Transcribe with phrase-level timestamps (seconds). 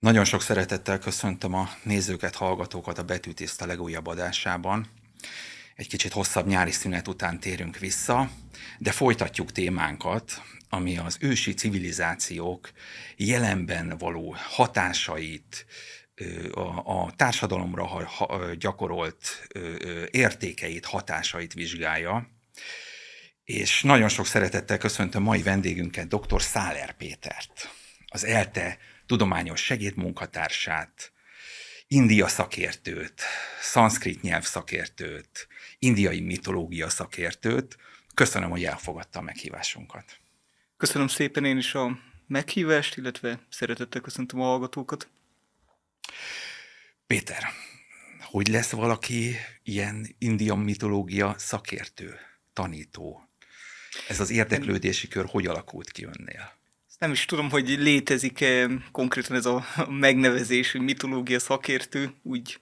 [0.00, 4.86] Nagyon sok szeretettel köszöntöm a nézőket, hallgatókat a Betűtiszta legújabb adásában.
[5.74, 8.30] Egy kicsit hosszabb nyári szünet után térünk vissza,
[8.78, 12.70] de folytatjuk témánkat, ami az ősi civilizációk
[13.16, 15.66] jelenben való hatásait,
[16.52, 16.60] a,
[17.00, 18.08] a társadalomra
[18.58, 19.48] gyakorolt
[20.10, 22.30] értékeit, hatásait vizsgálja.
[23.44, 26.42] És nagyon sok szeretettel köszöntöm mai vendégünket, dr.
[26.42, 27.70] Száler Pétert,
[28.06, 28.78] az ELTE
[29.10, 31.12] tudományos segédmunkatársát,
[31.86, 33.22] India szakértőt,
[33.60, 35.48] szanszkrit nyelv szakértőt,
[35.78, 37.76] indiai mitológia szakértőt.
[38.14, 40.18] Köszönöm, hogy elfogadta a meghívásunkat.
[40.76, 45.08] Köszönöm szépen én is a meghívást, illetve szeretettel köszöntöm a hallgatókat.
[47.06, 47.44] Péter,
[48.20, 52.14] hogy lesz valaki ilyen india mitológia szakértő,
[52.52, 53.28] tanító?
[54.08, 56.59] Ez az érdeklődési kör hogy alakult ki önnél?
[57.00, 62.58] Nem is tudom, hogy létezik-e konkrétan ez a megnevezés, hogy mitológia szakértő, úgy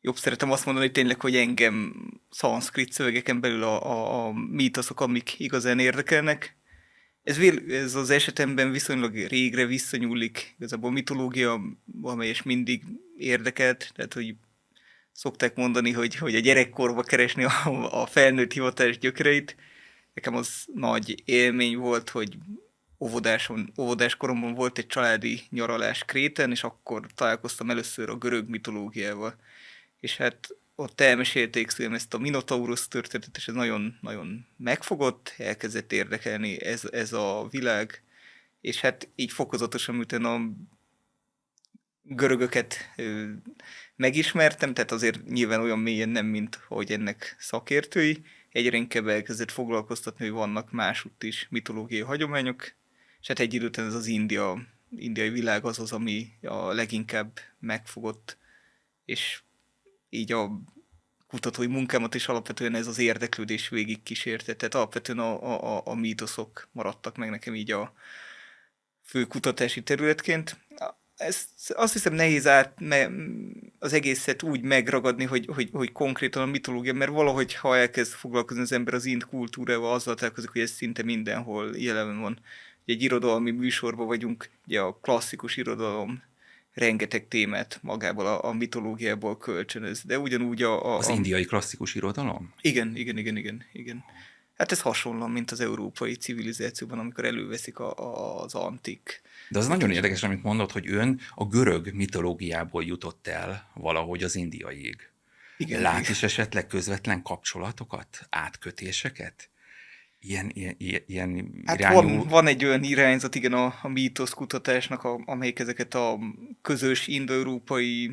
[0.00, 1.94] jobb szeretem azt mondani, hogy tényleg, hogy engem
[2.30, 6.56] szanszkrit szövegeken belül a, a, a mítoszok, amik igazán érdekelnek.
[7.22, 11.60] Ez, ez az esetemben viszonylag régre visszanyúlik, igazából a mitológia,
[12.02, 12.82] amelyes mindig
[13.18, 14.34] érdekelt, tehát hogy
[15.12, 19.56] szokták mondani, hogy, hogy a gyerekkorba keresni a, a felnőtt hivatás gyökereit.
[20.14, 22.36] Nekem az nagy élmény volt, hogy
[22.98, 29.34] óvodáson, óvodás koromban volt egy családi nyaralás Kréten, és akkor találkoztam először a görög mitológiával.
[30.00, 35.92] És hát ott elmesélték szülem ezt a Minotaurus történetet, és ez nagyon, nagyon megfogott, elkezdett
[35.92, 38.02] érdekelni ez, ez a világ,
[38.60, 40.40] és hát így fokozatosan, miután a
[42.02, 43.30] görögöket ö,
[43.96, 50.24] megismertem, tehát azért nyilván olyan mélyen nem, mint hogy ennek szakértői, egyre inkább elkezdett foglalkoztatni,
[50.24, 52.74] hogy vannak másutt is mitológiai hagyományok,
[53.26, 57.38] és hát egy idő után ez az India, indiai világ az az, ami a leginkább
[57.58, 58.36] megfogott,
[59.04, 59.40] és
[60.08, 60.60] így a
[61.26, 64.54] kutatói munkámat is alapvetően ez az érdeklődés végig kísérte.
[64.54, 67.92] Tehát alapvetően a, a, a mítoszok maradtak meg nekem így a
[69.02, 70.56] fő kutatási területként.
[71.16, 72.82] Ezt azt hiszem nehéz át
[73.78, 78.62] az egészet úgy megragadni, hogy, hogy, hogy konkrétan a mitológia, mert valahogy ha elkezd foglalkozni
[78.62, 82.40] az ember az ind kultúrával, azzal találkozik, hogy ez szinte mindenhol jelen van
[82.86, 86.22] egy irodalmi műsorban vagyunk, ugye a klasszikus irodalom
[86.74, 90.98] rengeteg témát magából a, a mitológiából kölcsönöz, de ugyanúgy a, a...
[90.98, 92.52] Az indiai klasszikus irodalom?
[92.60, 94.04] Igen, igen, igen, igen, igen.
[94.56, 99.22] Hát ez hasonló, mint az európai civilizációban, amikor előveszik a, a, az antik.
[99.48, 104.34] De az nagyon érdekes, amit mondod, hogy ön a görög mitológiából jutott el valahogy az
[104.36, 105.10] indiaiig.
[105.56, 106.10] Igen, Lát igen.
[106.10, 109.48] is esetleg közvetlen kapcsolatokat, átkötéseket?
[110.28, 111.94] Ilyen, ilyen, ilyen hát irányú...
[111.94, 116.18] van, van egy olyan irányzat, igen, a, a mítosz kutatásnak, a, amelyik ezeket a
[116.62, 118.10] közös indoeurópai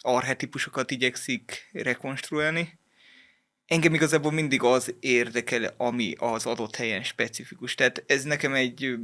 [0.00, 2.78] arhetipusokat igyekszik rekonstruálni.
[3.66, 7.74] Engem igazából mindig az érdekel, ami az adott helyen specifikus.
[7.74, 8.94] Tehát ez nekem egy,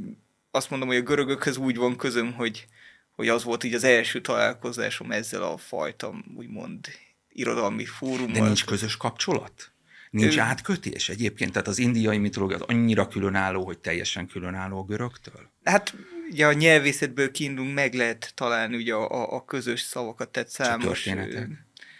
[0.51, 2.67] azt mondom, hogy a görögökhöz úgy van közöm, hogy,
[3.11, 6.87] hogy az volt így az első találkozásom ezzel a fajta, úgymond,
[7.29, 8.33] irodalmi fórummal.
[8.33, 9.71] De nincs közös kapcsolat?
[10.11, 10.39] Nincs ő...
[10.39, 11.51] átkötés egyébként?
[11.51, 15.51] Tehát az indiai mitológia az annyira különálló, hogy teljesen különálló a görögtől?
[15.63, 15.95] Hát
[16.31, 21.03] ugye a nyelvészetből kiindulunk, meg lehet találni ugye a, a, a közös szavakat, tehát számos...
[21.03, 21.49] történetek?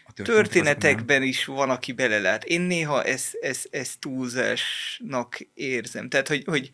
[0.05, 2.43] A történetekben is van, aki belelát.
[2.43, 6.09] Én néha ezt ez, ez túlzásnak érzem.
[6.09, 6.71] Tehát, hogy, hogy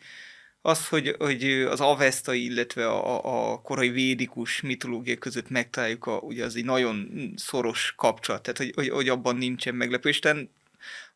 [0.60, 6.44] az, hogy, hogy az avesta, illetve a, a korai védikus mitológia között megtaláljuk a, ugye
[6.44, 10.10] az egy nagyon szoros kapcsolat, tehát hogy, hogy, hogy abban nincsen meglepő.
[10.10, 10.48] Tehát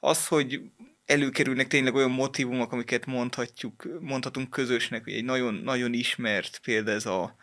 [0.05, 0.61] az, hogy
[1.07, 7.07] előkerülnek tényleg olyan motivumok, amiket mondhatjuk, mondhatunk közösnek, hogy egy nagyon, nagyon ismert példa ez
[7.07, 7.37] a,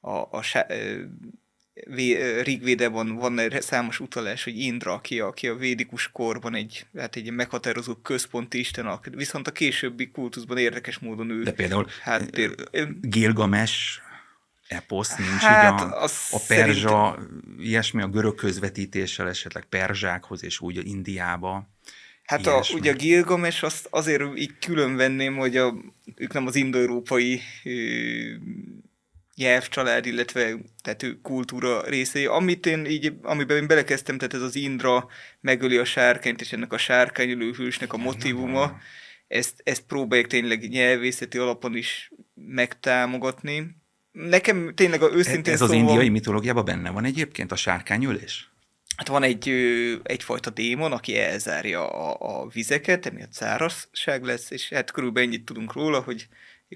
[0.00, 0.42] a, a, a
[2.42, 7.30] Rigvédában van számos utalás, hogy Indra, aki a, aki a védikus korban egy, hát egy
[7.30, 11.42] meghatározó központi isten, viszont a későbbi kultuszban érdekes módon ő...
[11.42, 12.54] De például háttér,
[13.00, 14.00] Gilgames
[14.68, 17.54] eposz nincs hát, így a, a perzsa, szerintem...
[17.58, 21.72] ilyesmi a görög közvetítéssel esetleg perzsákhoz és úgy Indiába.
[22.24, 25.74] Hát a, ugye a Gilgames azt azért így külön venném, hogy a,
[26.16, 27.40] ők nem az indoeurópai
[29.36, 32.26] nyelvcsalád, illetve tehát ő kultúra részei.
[32.26, 35.08] Amit én így, amiben én belekezdtem, tehát ez az Indra
[35.40, 38.78] megöli a sárkányt, és ennek a sárkányölő hősnek a motivuma,
[39.28, 43.76] ezt, ezt próbálják tényleg nyelvészeti alapon is megtámogatni.
[44.12, 45.76] Nekem tényleg a őszintén Ez, ez szóval...
[45.76, 48.53] az indiai mitológiában benne van egyébként a sárkányölés?
[48.96, 49.48] Hát van egy,
[50.02, 55.72] egyfajta démon, aki elzárja a, a vizeket, emiatt szárazság lesz, és hát körülbelül ennyit tudunk
[55.72, 56.28] róla, hogy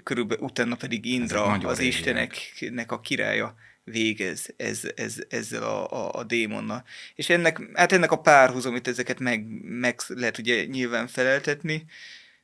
[0.03, 6.23] körülbelül utána pedig Indra, az isteneknek a királya végez ez, ez, ezzel a, a, a
[6.23, 6.83] démonnal.
[7.15, 11.85] És ennek, hát ennek a párhuzamit ezeket meg, meg lehet ugye nyilván feleltetni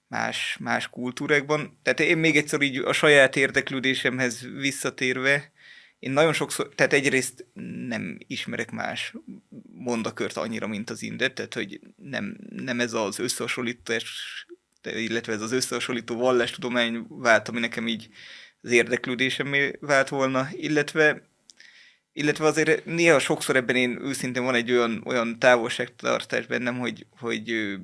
[0.07, 1.79] más, más kultúrákban.
[1.83, 5.51] Tehát én még egyszer így a saját érdeklődésemhez visszatérve,
[5.99, 7.45] én nagyon sokszor, tehát egyrészt
[7.87, 9.13] nem ismerek más
[9.73, 14.45] mondakört annyira, mint az indet, tehát hogy nem, nem ez az összehasonlítás,
[14.83, 18.09] illetve ez az összehasonlító vallástudomány vált, ami nekem így
[18.61, 21.21] az érdeklődésemé vált volna, illetve
[22.17, 27.77] illetve azért néha sokszor ebben én őszintén van egy olyan, olyan távolságtartás bennem, hogy, hogy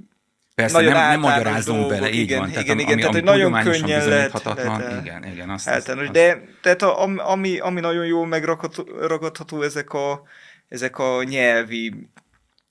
[0.55, 2.49] Persze, nagyon nem, nem magyarázunk dolgok, bele, így igen, van.
[2.49, 6.03] Tehát igen, ami, igen, ami, tehát ami nagyon könnyen lehet, lehet igen, igen, azt, általános.
[6.03, 10.23] Azt, de tehát a, ami, ami nagyon jól megragadható, ezek a,
[10.67, 12.09] ezek a nyelvi,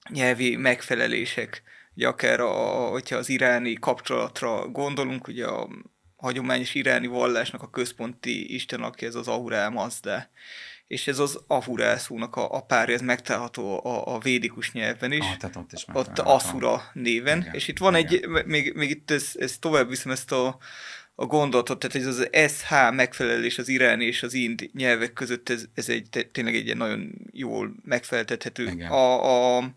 [0.09, 1.63] nyelvi megfelelések.
[1.95, 2.53] Ugye akár, a,
[2.91, 5.69] hogyha az iráni kapcsolatra gondolunk, ugye a
[6.17, 10.29] hagyományos iráni vallásnak a központi isten, aki ez az Ahura Mazda
[10.91, 15.25] és ez az ahura szónak a, a párja, ez megtalálható a, a védikus nyelvben is.
[15.25, 18.13] Ah, tehát ott is ott Asura néven, igen, és itt van igen.
[18.13, 20.59] egy, még, még itt ez, ez tovább viszem ezt a,
[21.15, 25.65] a gondolatot, tehát ez az SH megfelelés az iráni és az ind nyelvek között, ez,
[25.75, 28.87] ez egy, tényleg egy nagyon jól megfeleltethető.
[28.89, 29.71] A, a,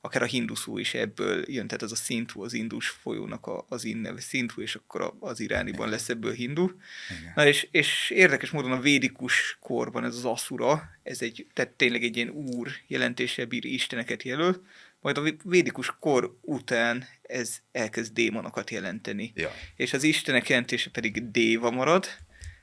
[0.00, 3.66] akár a hindu szó is ebből jön, tehát az a szintú, az indus folyónak a,
[3.68, 5.90] az neve szintú, és akkor az irániban Igen.
[5.90, 6.62] lesz ebből hindu.
[6.64, 7.32] Igen.
[7.34, 12.02] Na és, és érdekes módon a védikus korban ez az aszura, ez egy, tehát tényleg
[12.02, 14.62] egy ilyen úr jelentéssel bír isteneket jelöl,
[15.00, 19.32] majd a védikus kor után ez elkezd démonokat jelenteni.
[19.34, 19.52] Ja.
[19.76, 22.06] És az istenek jelentése pedig déva marad,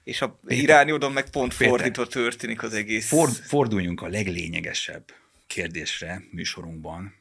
[0.03, 3.07] és a iráni oldalon meg pont fordítva történik az egész.
[3.07, 5.13] Ford, forduljunk a leglényegesebb
[5.47, 7.13] kérdésre műsorunkban,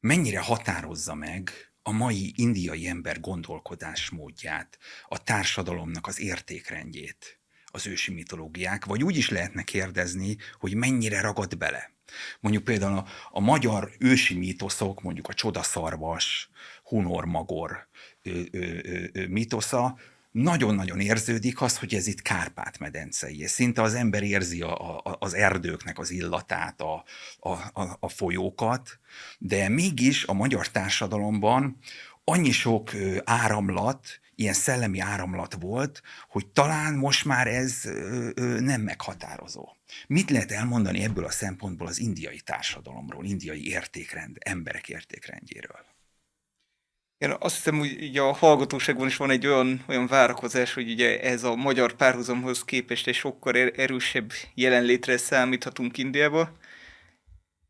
[0.00, 1.50] mennyire határozza meg
[1.82, 7.40] a mai indiai ember gondolkodásmódját, a társadalomnak az értékrendjét
[7.72, 11.92] az ősi mitológiák, vagy úgy is lehetne kérdezni, hogy mennyire ragad bele.
[12.40, 16.50] Mondjuk például a, a magyar ősi mítoszok, mondjuk a csodaszarvas,
[16.82, 17.88] hunormagor
[19.28, 19.98] mítosza,
[20.30, 25.34] nagyon-nagyon érződik az, hogy ez itt Kárpát-medencei, és szinte az ember érzi a, a, az
[25.34, 27.04] erdőknek az illatát, a,
[27.38, 28.98] a, a, a folyókat,
[29.38, 31.78] de mégis a magyar társadalomban
[32.24, 32.90] annyi sok
[33.24, 37.82] áramlat, ilyen szellemi áramlat volt, hogy talán most már ez
[38.60, 39.68] nem meghatározó.
[40.06, 45.89] Mit lehet elmondani ebből a szempontból az indiai társadalomról, indiai értékrend, emberek értékrendjéről?
[47.20, 51.20] Én azt hiszem, hogy ugye a hallgatóságban is van egy olyan, olyan várakozás, hogy ugye
[51.20, 56.56] ez a magyar párhuzamhoz képest egy sokkal er-, erősebb jelenlétre számíthatunk Indiába.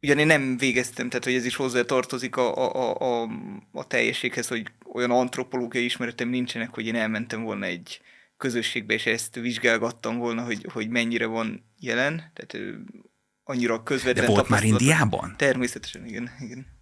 [0.03, 3.29] Ugyan én nem végeztem, tehát hogy ez is hozzá tartozik a, a, a,
[3.73, 8.01] a teljességhez, hogy olyan antropológiai ismeretem nincsenek, hogy én elmentem volna egy
[8.37, 12.33] közösségbe, és ezt vizsgálgattam volna, hogy, hogy mennyire van jelen.
[12.35, 12.75] Tehát
[13.45, 15.35] annyira közvetlen De volt már Indiában?
[15.37, 16.31] Természetesen, igen.
[16.41, 16.79] igen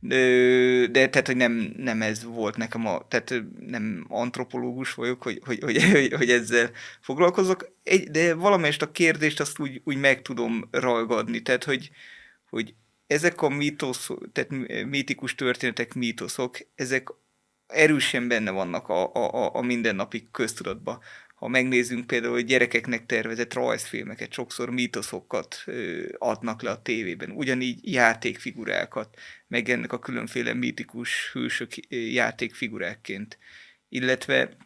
[0.00, 5.62] de tehát, hogy nem, nem ez volt nekem a, tehát nem antropológus vagyok, hogy, hogy,
[5.62, 6.70] hogy, hogy, ezzel
[7.00, 11.90] foglalkozok, Egy, de valamelyest a kérdést azt úgy, úgy meg tudom ragadni, tehát, hogy,
[12.50, 12.74] hogy
[13.06, 14.50] ezek a mítosz, tehát
[14.86, 17.08] mítikus történetek, mítoszok, ezek
[17.66, 21.00] erősen benne vannak a, a, a mindennapi köztudatban
[21.40, 25.64] ha megnézzünk például, hogy gyerekeknek tervezett rajzfilmeket, sokszor mítoszokat
[26.18, 33.38] adnak le a tévében, ugyanígy játékfigurákat, meg ennek a különféle mítikus hősök játékfigurákként,
[33.88, 34.56] illetve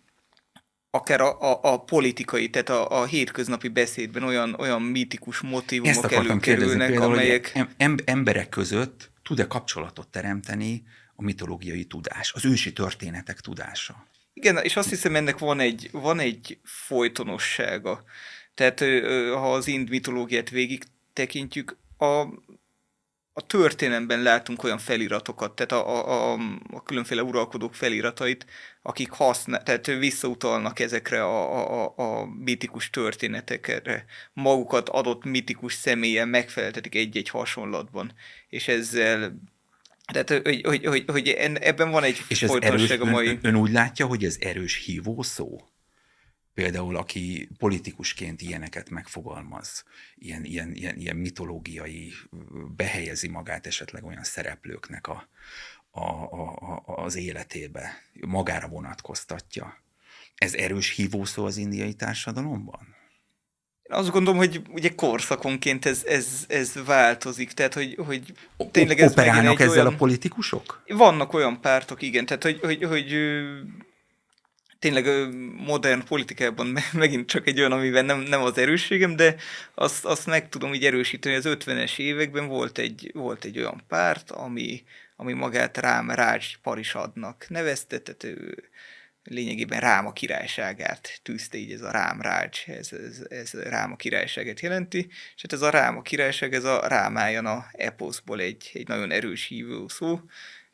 [0.90, 6.88] akár a, a, a politikai, tehát a, a hétköznapi beszédben olyan, olyan mítikus motivumok előkerülnek,
[6.88, 7.52] például, amelyek...
[7.76, 10.82] Em, emberek között tud-e kapcsolatot teremteni
[11.14, 14.06] a mitológiai tudás, az ősi történetek tudása?
[14.34, 18.04] Igen, és azt hiszem ennek van egy, van egy folytonossága.
[18.54, 18.80] Tehát
[19.30, 22.20] ha az ind mitológiát végig tekintjük, a,
[23.36, 26.38] a történelemben látunk olyan feliratokat, tehát a, a,
[26.70, 28.46] a különféle uralkodók feliratait,
[28.82, 34.04] akik használ, tehát visszautalnak ezekre a, a, a mitikus történetekre.
[34.32, 38.12] Magukat adott mitikus személyen megfeleltetik egy-egy hasonlatban,
[38.48, 39.36] és ezzel
[40.12, 43.26] tehát, hogy, hogy, hogy, hogy ebben van egy És erős, a mai...
[43.26, 45.60] Ön, ön úgy látja, hogy ez erős hívó szó?
[46.54, 49.84] Például, aki politikusként ilyeneket megfogalmaz,
[50.14, 52.12] ilyen, ilyen, ilyen, ilyen mitológiai,
[52.76, 55.28] behelyezi magát esetleg olyan szereplőknek a,
[55.90, 56.56] a, a,
[56.86, 59.82] a, az életébe, magára vonatkoztatja.
[60.34, 62.94] Ez erős hívószó az indiai társadalomban?
[63.88, 68.22] Azt gondolom, hogy ugye korszakonként ez, ez, ez változik, tehát hogy, hogy
[68.70, 70.82] tényleg ez Operálnak ezzel olyan, a politikusok?
[70.86, 73.16] Vannak olyan pártok, igen, tehát hogy, hogy, hogy
[74.78, 75.06] tényleg
[75.56, 79.36] modern politikában megint csak egy olyan, amiben nem, nem az erősségem, de
[79.74, 84.30] azt, azt meg tudom így erősíteni, az 50-es években volt egy, volt egy olyan párt,
[84.30, 84.82] ami,
[85.16, 88.68] ami magát Rám Rács Parisadnak nevezte, tehát ő
[89.24, 95.06] lényegében Ráma királyságát tűzte így ez a Rám Rács, ez, ez, ez Ráma királyságát jelenti,
[95.08, 99.88] és hát ez a Ráma királyság, ez a Rámájana eposzból egy, egy nagyon erős hívó
[99.88, 100.20] szó,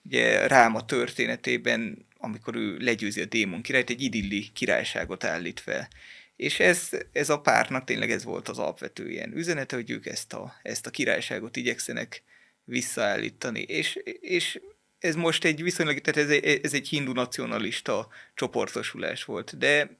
[0.02, 5.88] ugye Ráma történetében amikor ő legyőzi a démon királyt, egy idilli királyságot állít fel.
[6.36, 10.32] És ez, ez a párnak tényleg ez volt az alapvető ilyen üzenete, hogy ők ezt
[10.32, 12.22] a, ezt a királyságot igyekszenek
[12.64, 13.60] visszaállítani.
[13.60, 14.60] És, és
[15.00, 19.98] ez most egy viszonylag, tehát ez, ez egy hindu nacionalista csoportosulás volt, de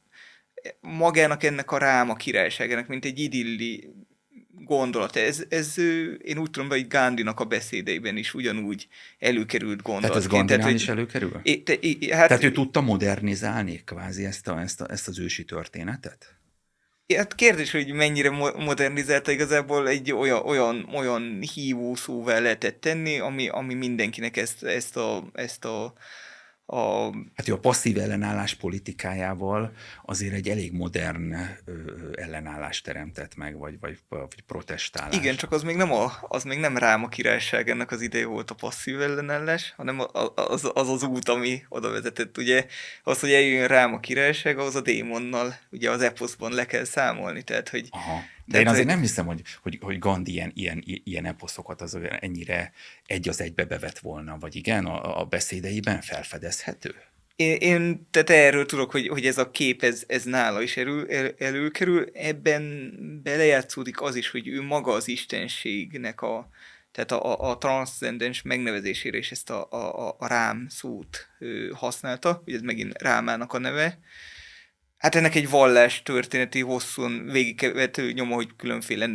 [0.80, 3.92] magának ennek a ráma királyságának, mint egy idilli
[4.64, 5.16] gondolat.
[5.16, 5.78] Ez, ez
[6.22, 8.88] én úgy tudom, hogy Gandhinak a beszédeiben is ugyanúgy
[9.18, 10.10] előkerült gondolat.
[10.10, 11.40] Tehát ez Gandhinál is előkerül?
[11.42, 15.18] É, te, é, hát, Tehát ő tudta modernizálni kvázi ezt, a, ezt, a, ezt az
[15.18, 16.34] ősi történetet?
[17.16, 23.74] Hát kérdés, hogy mennyire modernizálta igazából egy olyan, olyan, olyan hívó lehetett tenni, ami, ami
[23.74, 25.92] mindenkinek ezt, ezt, a, ezt a
[26.70, 27.10] a...
[27.34, 29.72] Hát ő a passzív ellenállás politikájával
[30.04, 31.34] azért egy elég modern
[32.14, 35.16] ellenállást teremtett meg, vagy, vagy, vagy protestálás.
[35.16, 38.26] Igen, csak az még nem, a, az még nem rám a királyság ennek az ideje
[38.26, 40.00] volt a passzív ellenállás, hanem
[40.34, 42.38] az, az az út, ami oda vezetett.
[42.38, 42.66] Ugye
[43.02, 47.42] az, hogy eljön rám a királyság, az a démonnal, ugye az eposzban le kell számolni,
[47.42, 51.24] tehát hogy Aha de én azért nem hiszem, hogy, hogy, hogy Gandhi ilyen, ilyen, ilyen
[51.24, 52.72] eposzokat az ennyire
[53.06, 56.94] egy az egybe bevet volna, vagy igen, a, a beszédeiben felfedezhető?
[57.36, 61.06] Én, én tehát erről tudok, hogy, hogy ez a kép, ez, ez nála is elő,
[61.08, 62.10] el, előkerül.
[62.12, 62.92] Ebben
[63.22, 66.48] belejátszódik az is, hogy ő maga az istenségnek a,
[66.92, 71.28] tehát a, a, a transzcendens megnevezésére is ezt a, a, a rám szót
[71.72, 73.98] használta, hogy ez megint rámának a neve,
[75.00, 79.08] Hát ennek egy vallás történeti hosszúan végigkevető nyoma, hogy különféle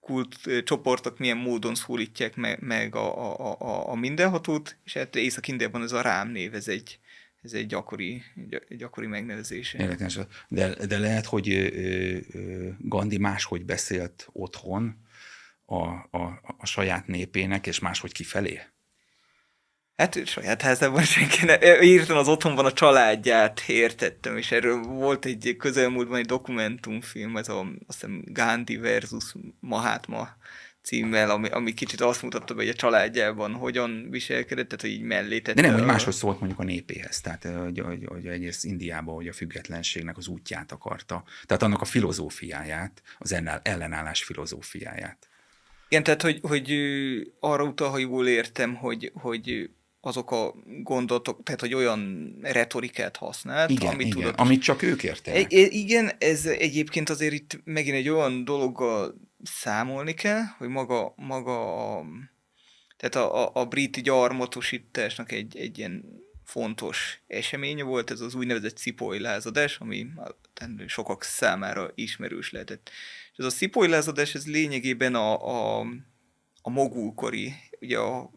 [0.00, 5.82] kult csoportok milyen módon szólítják meg, meg a, a, a, a mindenhatót, és hát Észak-Indiában
[5.82, 6.98] ez a rám név, ez egy,
[7.42, 8.22] ez egy gyakori,
[8.68, 9.78] gyakori megnevezése.
[9.78, 10.18] Érdekes.
[10.48, 11.72] De, de lehet, hogy
[12.78, 14.96] Gandhi máshogy beszélt otthon
[15.64, 18.60] a, a, a saját népének, és máshogy kifelé?
[19.96, 21.82] Hát saját házában senki ne.
[21.82, 27.60] Írtam az otthonban a családját, értettem, és erről volt egy közelmúltban egy dokumentumfilm, ez a,
[27.60, 30.36] azt hiszem Gandhi versus Mahatma
[30.82, 35.40] címmel, ami, ami kicsit azt mutatta, hogy a családjában hogyan viselkedett, tehát hogy így mellé
[35.40, 35.60] tette.
[35.60, 39.28] De nem, hogy máshoz szólt mondjuk a népéhez, tehát hogy, hogy, hogy egész Indiában, hogy
[39.28, 45.28] a függetlenségnek az útját akarta, tehát annak a filozófiáját, az ellenállás filozófiáját.
[45.88, 46.72] Igen, tehát hogy, hogy
[47.40, 49.70] arra utal, ha jól értem, hogy, hogy
[50.06, 54.34] azok a gondolatok, tehát hogy olyan retorikát használt, igen, amit igen, tudod.
[54.36, 55.52] Amit csak ők értenek.
[55.52, 61.96] E, igen, ez egyébként azért itt megint egy olyan dologgal számolni kell, hogy maga, maga
[61.96, 62.04] a,
[62.96, 66.04] tehát a, a, a brit gyarmatosításnak egy, egy ilyen
[66.44, 70.06] fontos eseménye volt, ez az úgynevezett szipoly lázadás, ami
[70.86, 72.90] sokak számára ismerős lehetett.
[73.32, 75.46] És ez a szipoly lázadás, ez lényegében a,
[75.78, 75.86] a,
[76.62, 78.30] a mogulkori, ugye a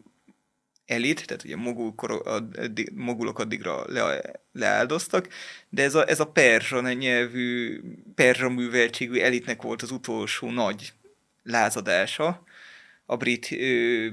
[0.88, 4.20] elit, tehát ugye mogul addig, mogulok addigra le,
[4.52, 5.28] leáldoztak,
[5.68, 7.80] de ez a, ez a perzsa nyelvű,
[8.14, 10.92] perzsa műveltségű elitnek volt az utolsó nagy
[11.42, 12.44] lázadása
[13.06, 14.06] a brit ö,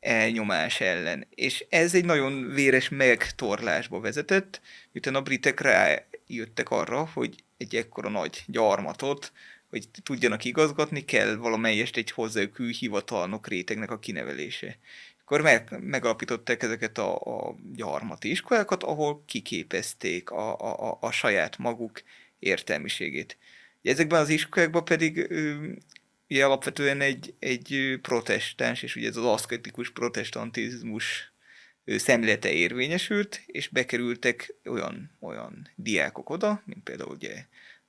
[0.00, 1.26] elnyomás ellen.
[1.34, 4.60] És ez egy nagyon véres megtorlásba vezetett,
[4.92, 9.32] miután a britek rájöttek arra, hogy egy ekkora nagy gyarmatot,
[9.70, 14.78] hogy tudjanak igazgatni, kell valamelyest egy hozzájuk hivatalnok rétegnek a kinevelése
[15.24, 21.58] akkor meg, megalapították ezeket a, a gyarmati iskolákat, ahol kiképezték a, a, a, a saját
[21.58, 22.02] maguk
[22.38, 23.38] értelmiségét.
[23.82, 25.32] Ezekben az iskolákban pedig
[26.28, 31.32] ugye alapvetően egy, egy protestáns, és ugye ez az aszketikus protestantizmus
[31.86, 37.44] szemlélete érvényesült, és bekerültek olyan, olyan diákok oda, mint például ugye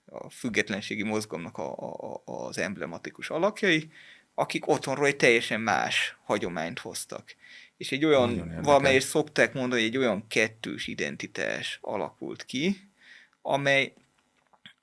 [0.06, 3.92] a függetlenségi mozgalomnak a, a, az emblematikus alakjai,
[4.36, 7.36] akik otthonról egy teljesen más hagyományt hoztak.
[7.78, 12.90] És egy olyan, valamelyes szokták mondani, hogy egy olyan kettős identitás alakult ki,
[13.42, 13.94] amely,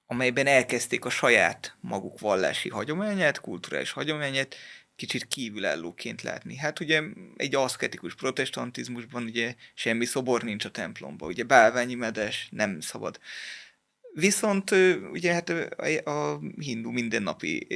[0.06, 4.56] amelyben elkezdték a saját maguk vallási hagyományát, kulturális hagyományát
[4.96, 6.56] kicsit kívülállóként látni.
[6.56, 7.02] Hát ugye
[7.36, 13.20] egy aszketikus protestantizmusban ugye semmi szobor nincs a templomban, ugye bálványimádás nem szabad.
[14.14, 14.70] Viszont
[15.12, 15.50] ugye hát
[16.06, 17.66] a hindu mindennapi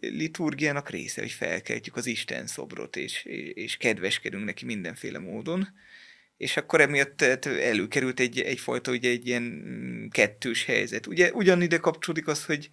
[0.00, 3.24] liturgiának része, hogy felkeltjük az Isten szobrot, és,
[3.54, 5.68] és kedveskedünk neki mindenféle módon.
[6.36, 11.06] és akkor emiatt előkerült egy, egyfajta ugye egy ilyen kettős helyzet.
[11.06, 12.70] Ugye ugyanide kapcsolódik az, hogy,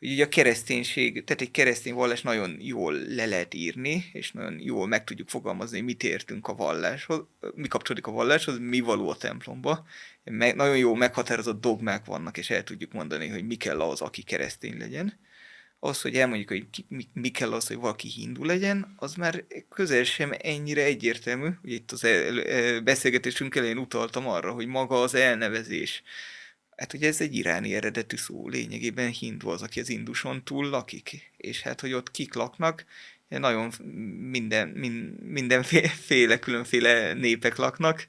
[0.00, 4.60] hogy ugye a kereszténység, tehát egy keresztény vallás nagyon jól le lehet írni, és nagyon
[4.60, 9.16] jól meg tudjuk fogalmazni, mit értünk a valláshoz, mi kapcsolódik a valláshoz, mi való a
[9.16, 9.86] templomba.
[10.24, 14.22] Meg, nagyon jó meghatározott dogmák vannak, és el tudjuk mondani, hogy mi kell az, aki
[14.22, 15.18] keresztény legyen
[15.80, 20.04] az, hogy elmondjuk, hogy mi, mi kell az, hogy valaki hindu legyen, az már közel
[20.04, 21.48] sem ennyire egyértelmű.
[21.62, 26.02] Ugye itt az el, el, beszélgetésünk elején utaltam arra, hogy maga az elnevezés,
[26.80, 31.30] hát ugye ez egy iráni eredetű szó, lényegében hindu az, aki az Induson túl lakik.
[31.36, 32.84] És hát, hogy ott kik laknak,
[33.28, 33.72] nagyon
[34.30, 38.06] minden, mind, mindenféle különféle népek laknak,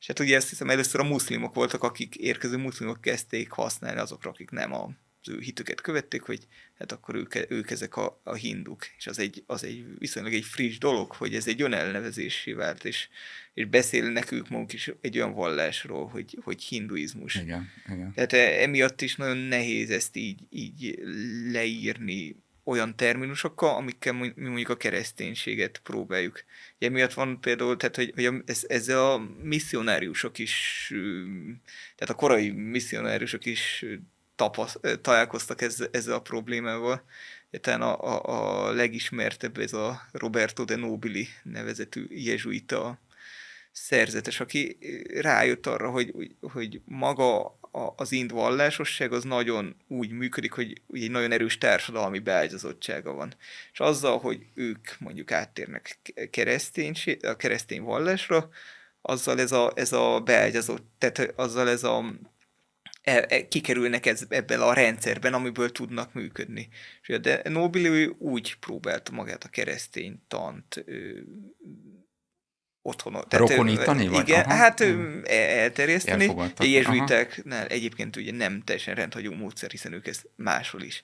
[0.00, 4.30] és hát ugye ezt hiszem először a muszlimok voltak, akik érkező muszlimok kezdték használni azokra,
[4.30, 4.90] akik nem a
[5.22, 6.46] az ő hitüket követték, hogy
[6.78, 10.44] hát akkor ők, ők ezek a, a hinduk, és az egy, az egy viszonylag egy
[10.44, 13.08] friss dolog, hogy ez egy önelnevezésé vált, és,
[13.54, 17.34] és beszélnek ők maguk is egy olyan vallásról, hogy, hogy hinduizmus.
[17.34, 18.12] Igen, igen.
[18.14, 20.98] Tehát e, emiatt is nagyon nehéz ezt így, így
[21.52, 22.36] leírni
[22.68, 26.44] olyan terminusokkal, amikkel mi mondjuk a kereszténységet próbáljuk.
[26.78, 30.86] Emiatt van például, tehát hogy, hogy ez, ezzel a misszionáriusok is,
[31.96, 33.84] tehát a korai misszionáriusok is
[34.38, 37.02] tapasz, találkoztak ezzel, ezzel a problémával.
[37.60, 42.98] Talán a, a, a legismertebb ez a Roberto de Nobili nevezetű jezsuita
[43.72, 44.78] szerzetes, aki
[45.20, 47.58] rájött arra, hogy, hogy maga
[47.96, 53.34] az ind vallásosság az nagyon úgy működik, hogy egy nagyon erős társadalmi beágyazottsága van.
[53.72, 55.98] És azzal, hogy ők mondjuk áttérnek
[57.22, 58.48] a keresztény vallásra,
[59.00, 62.04] azzal ez a, ez a beágyazott, tehát azzal ez a
[63.08, 66.68] e, e, kikerülnek ez, ebben a rendszerben, amiből tudnak működni.
[67.20, 71.18] De Nobili úgy próbálta magát a keresztény tant ö,
[72.82, 73.24] otthon.
[73.30, 74.08] Rokonítani?
[74.08, 74.28] Vagy?
[74.28, 74.54] Igen, Aha.
[74.54, 75.22] hát hmm.
[75.24, 76.34] elterjeszteni.
[76.58, 81.02] Jezsuitáknál egyébként ugye nem teljesen rendhagyó módszer, hiszen ők ezt máshol is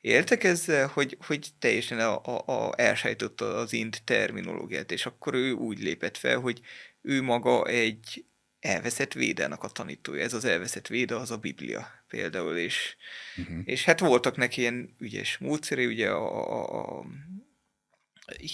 [0.00, 5.52] éltek ezzel, hogy, hogy teljesen a, a, a elsajtotta az int terminológiát, és akkor ő
[5.52, 6.60] úgy lépett fel, hogy
[7.02, 8.24] ő maga egy
[8.60, 10.22] elveszett védának a tanítója.
[10.22, 12.96] Ez az elveszett véda, az a Biblia például, és,
[13.36, 13.58] uh-huh.
[13.64, 17.06] és hát voltak neki ilyen ügyes módszere, ugye a, a, a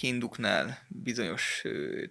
[0.01, 1.63] hinduknál bizonyos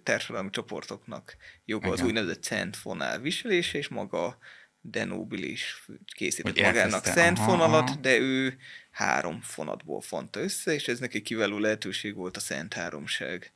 [0.02, 4.38] társadalmi csoportoknak joga az úgynevezett szent fonál viselése, és maga
[4.86, 8.00] Denobil is készített magának szent aha, fonalat, aha.
[8.00, 8.56] de ő
[8.90, 13.52] három fonatból fonta össze, és ez neki kiváló lehetőség volt a Szent Háromság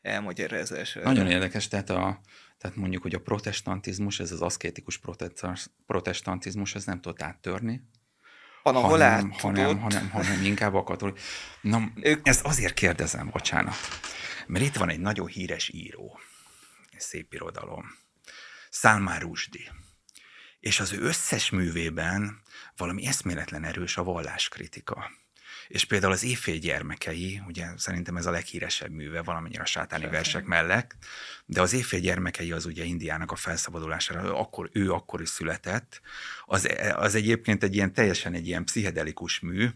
[0.00, 1.06] elmagyarázására.
[1.06, 2.20] Nagyon érdekes, tehát a,
[2.62, 5.00] tehát mondjuk, hogy a protestantizmus, ez az aszkétikus
[5.86, 7.82] protestantizmus, ez nem tudott áttörni.
[8.62, 11.20] Van, ahol hanem, hanem, hanem, hanem inkább a katolik.
[11.60, 12.28] Na, ők...
[12.28, 13.74] ezt azért kérdezem, bocsánat,
[14.46, 16.20] mert itt van egy nagyon híres író,
[16.90, 17.84] egy szép irodalom,
[18.70, 19.72] Salman Rushdie,
[20.60, 22.42] és az ő összes művében
[22.76, 25.10] valami eszméletlen erős a valláskritika.
[25.68, 30.18] És például az éjfél gyermekei, ugye szerintem ez a leghíresebb műve, valamennyire a sátáni Sátány.
[30.18, 30.96] versek mellett,
[31.46, 36.00] de az éjfél gyermekei az ugye Indiának a felszabadulására, akkor, ő akkor is született,
[36.52, 39.68] az, az egyébként egy ilyen teljesen egy ilyen pszichedelikus mű,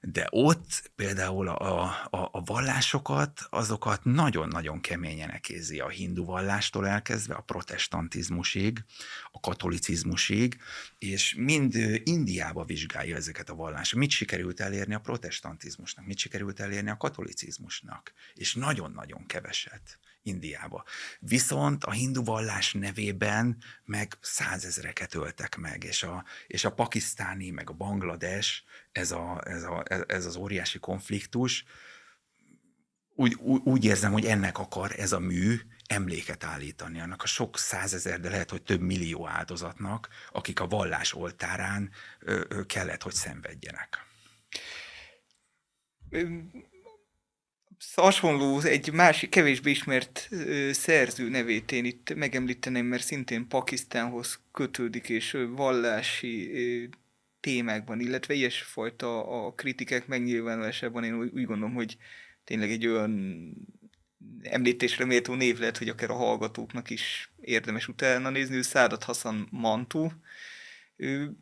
[0.00, 7.34] de ott például a, a, a vallásokat, azokat nagyon-nagyon keményen ekézi a hindu vallástól elkezdve,
[7.34, 8.84] a protestantizmusig,
[9.32, 10.58] a katolicizmusig,
[10.98, 14.00] és mind Indiába vizsgálja ezeket a vallásokat.
[14.00, 19.98] Mit sikerült elérni a protestantizmusnak, mit sikerült elérni a katolicizmusnak, és nagyon-nagyon keveset.
[20.26, 20.84] Indiába.
[21.18, 27.70] Viszont a hindu vallás nevében meg százezreket öltek meg, és a, és a pakisztáni, meg
[27.70, 31.64] a Banglades, ez, a, ez, a, ez az óriási konfliktus,
[33.18, 33.34] úgy,
[33.64, 38.28] úgy, érzem, hogy ennek akar ez a mű emléket állítani, annak a sok százezer, de
[38.28, 44.06] lehet, hogy több millió áldozatnak, akik a vallás oltárán ö, ö, kellett, hogy szenvedjenek
[47.94, 50.28] hasonló, egy másik, kevésbé ismert
[50.70, 56.50] szerző nevét én itt megemlíteném, mert szintén Pakisztánhoz kötődik, és vallási
[57.40, 61.96] témákban, illetve ilyesfajta a kritikák megnyilvánulásában én úgy gondolom, hogy
[62.44, 63.52] tényleg egy olyan
[64.42, 69.48] említésre méltó név lehet, hogy akár a hallgatóknak is érdemes utána nézni, ő Szádat Hassan
[69.50, 70.08] Mantu.
[70.96, 71.36] Ő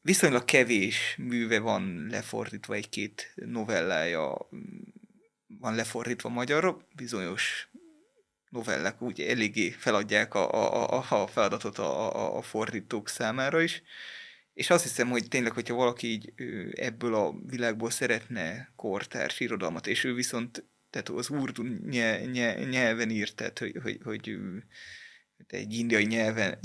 [0.00, 4.48] viszonylag kevés műve van lefordítva, egy-két novellája
[5.60, 7.68] van lefordítva magyarra, bizonyos
[8.50, 13.82] novellák úgy eléggé feladják a, a, a, feladatot a, a, a fordítók számára is.
[14.54, 16.32] És azt hiszem, hogy tényleg, hogyha valaki így
[16.74, 21.62] ebből a világból szeretne kortárs irodalmat, és ő viszont, tehát az urdu
[22.70, 24.38] nyelven írt, tehát hogy, hogy, hogy
[25.46, 26.58] egy indiai nyelven,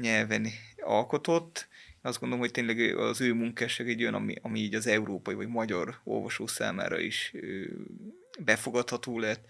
[0.00, 0.46] nyelven
[0.80, 1.68] alkotott.
[2.02, 5.48] Azt gondolom, hogy tényleg az ő munkásság egy olyan, ami, ami így az európai vagy
[5.48, 7.32] magyar olvasó számára is
[8.44, 9.44] befogadható lett.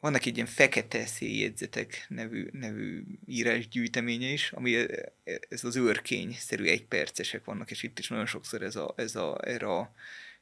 [0.00, 4.76] Vannak egy ilyen fekete széljegyzetek nevű, nevű írásgyűjteménye is, ami
[5.48, 9.66] ez az őrkény-szerű egypercesek vannak, és itt is nagyon sokszor ez a, ez a, erre
[9.66, 9.94] a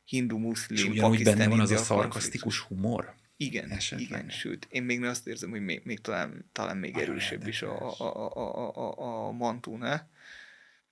[0.04, 3.14] hindu-muszlim, pakisztáni, benne van az a szarkasztikus humor?
[3.36, 4.08] Igen, Esetleg.
[4.08, 7.90] igen, sőt, én még azt érzem, hogy még, még talán, talán még erősebb is a,
[7.90, 10.08] a, a, a, a, a mantúnál.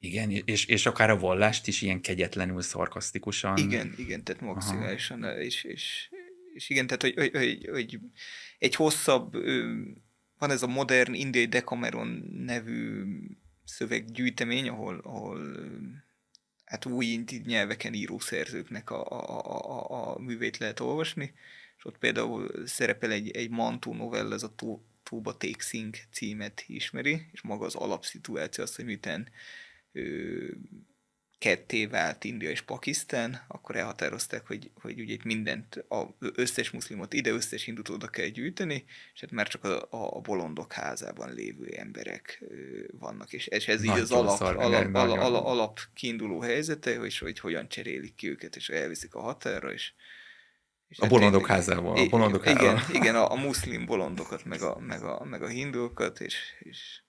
[0.01, 3.57] Igen, és, és akár a vallást is ilyen kegyetlenül szarkasztikusan.
[3.57, 6.11] Igen, igen, tehát maximálisan, és, és,
[6.55, 7.99] és igen, tehát hogy, hogy, hogy, hogy
[8.59, 9.33] egy hosszabb,
[10.39, 13.05] van ez a modern indiai Decameron nevű
[13.65, 15.41] szöveggyűjtemény, ahol, ahol
[16.65, 21.35] hát új nyelveken író szerzőknek a, a, a, a művét lehet olvasni,
[21.77, 24.55] és ott például szerepel egy, egy Mantú novell, ez a
[25.03, 29.29] Tuba Take címet ismeri, és maga az alapszituáció az, hogy miután
[31.39, 37.31] ketté vált India és Pakisztán, akkor elhatározták, hogy, hogy ugye mindent, az összes muszlimot ide,
[37.31, 42.45] összes hindut oda kell gyűjteni, és hát már csak a, a bolondok házában lévő emberek
[42.99, 47.39] vannak, és ez, ez így az alap, alap, alap, alap, alap kiinduló helyzete, hogy, hogy
[47.39, 49.93] hogyan cserélik ki őket, és elviszik a határra, és,
[50.89, 51.97] és a hát bolondok házával.
[51.97, 55.49] A bolondok igen, igen, igen a, a muszlim bolondokat, meg a, meg a, meg a
[55.49, 57.03] hindukat, és, és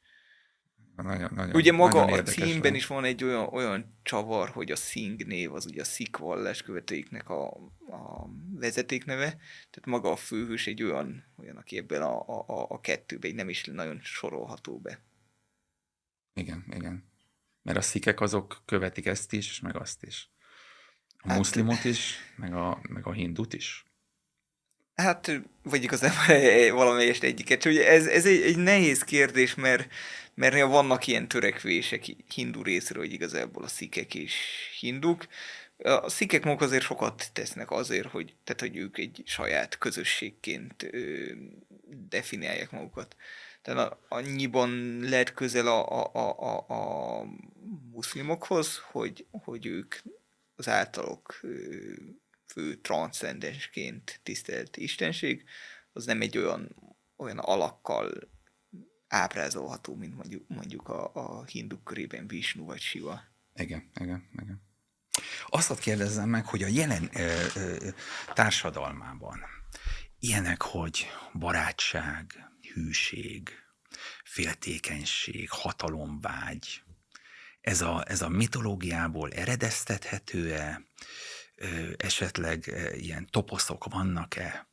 [1.01, 2.75] nagyon, nagyon, ugye maga nagyon a címben van.
[2.75, 6.61] is van egy olyan, olyan csavar, hogy a Singh név az ugye a Szik vallás
[6.61, 7.47] követőiknek a,
[7.89, 13.35] a vezetékneve, tehát maga a főhős egy olyan, olyan aki ebben a, a, a kettőben
[13.35, 15.01] nem is nagyon sorolható be.
[16.33, 17.07] Igen, igen.
[17.61, 20.29] Mert a szikek azok követik ezt is, meg azt is.
[21.17, 23.88] A hát, muszlimot is, meg a, meg a hindut is.
[24.99, 25.31] Hát,
[25.63, 26.11] vagy igazán
[26.73, 27.65] valamelyest egyiket.
[27.65, 29.87] Ugye ez, ez egy, egy nehéz kérdés, mert,
[30.33, 34.35] mert vannak ilyen törekvések hindu részről, hogy igazából a szikek és
[34.79, 35.27] hinduk.
[35.77, 41.31] A szikek maguk azért sokat tesznek azért, hogy, tehát, hogy ők egy saját közösségként ö,
[42.09, 43.15] definiálják magukat.
[43.61, 47.25] Tehát annyiban lehet közel a, a, a, a, a
[47.91, 49.95] muszlimokhoz, hogy, hogy ők
[50.55, 51.39] az általok
[52.51, 55.43] fő transzcendensként tisztelt istenség,
[55.91, 56.75] az nem egy olyan,
[57.17, 58.11] olyan alakkal
[59.07, 63.21] ábrázolható, mint mondjuk, mondjuk a, a hinduk körében Vishnu vagy Shiva.
[63.53, 64.61] Igen, igen, igen.
[65.47, 67.89] Azt kérdezzem meg, hogy a jelen ö, ö,
[68.33, 69.39] társadalmában
[70.19, 73.49] ilyenek, hogy barátság, hűség,
[74.23, 76.83] féltékenység, hatalomvágy,
[77.61, 80.81] ez a, ez a mitológiából eredeztethető-e,
[81.97, 84.67] esetleg ilyen toposzok vannak-e?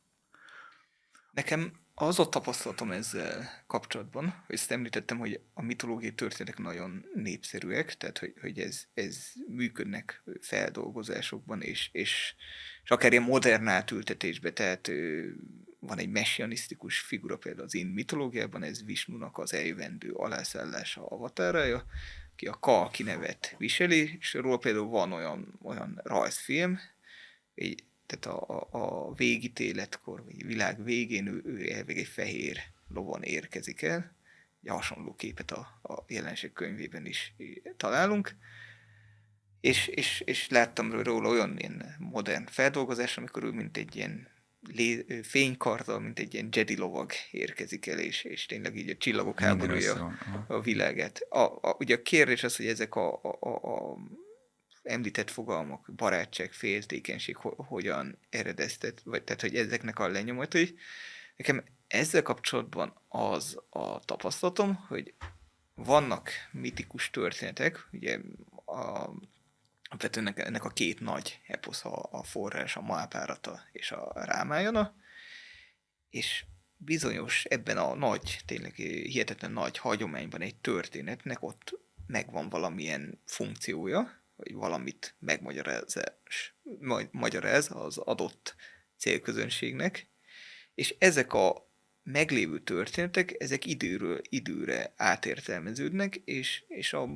[1.31, 7.97] Nekem az a tapasztalatom ezzel kapcsolatban, hogy ezt említettem, hogy a mitológiai történetek nagyon népszerűek,
[7.97, 12.35] tehát hogy, hogy ez, ez működnek feldolgozásokban, és, és,
[12.83, 14.91] és akár ilyen modern átültetésben, tehát
[15.79, 21.85] van egy messianisztikus figura például az én mitológiában, ez Visnunak az eljövendő alászállása avatárája,
[22.37, 26.79] aki a Ka kinevet viseli, és róla például van olyan, olyan rajzfilm,
[27.55, 33.23] egy, tehát a, a, a végítéletkor, vagy világ végén ő, ő elvég egy fehér lovon
[33.23, 34.15] érkezik el,
[34.63, 37.33] egy hasonló képet a, a jelenség könyvében is
[37.77, 38.35] találunk,
[39.61, 44.27] és, és, és láttam róla olyan ilyen modern feldolgozás, amikor ő mint egy ilyen
[44.75, 49.39] lé, fénykarddal, mint egy ilyen Jedi lovag érkezik el, és, és tényleg így a csillagok
[49.39, 51.19] háborúja a világát.
[51.29, 53.97] A, a, ugye a kérdés az, hogy ezek a, a, a, a
[54.83, 60.75] említett fogalmak, barátság, féltékenység ho, hogyan eredeztet, vagy tehát, hogy ezeknek a lenyomatai.
[61.35, 65.13] Nekem ezzel kapcsolatban az a tapasztalatom, hogy
[65.75, 68.19] vannak mitikus történetek, ugye
[68.65, 69.09] a
[69.87, 74.95] alapvetően ennek a két nagy eposz a, a forrás, a Mahápárata és a Rámájana,
[76.09, 76.45] és
[76.77, 84.53] bizonyos ebben a nagy, tényleg hihetetlen nagy hagyományban egy történetnek ott megvan valamilyen funkciója, vagy
[84.53, 85.95] valamit megmagyaráz
[87.11, 88.55] magyaráz az adott
[88.97, 90.07] célközönségnek,
[90.75, 91.69] és ezek a
[92.03, 97.09] meglévő történetek, ezek időről időre átértelmeződnek, és, és a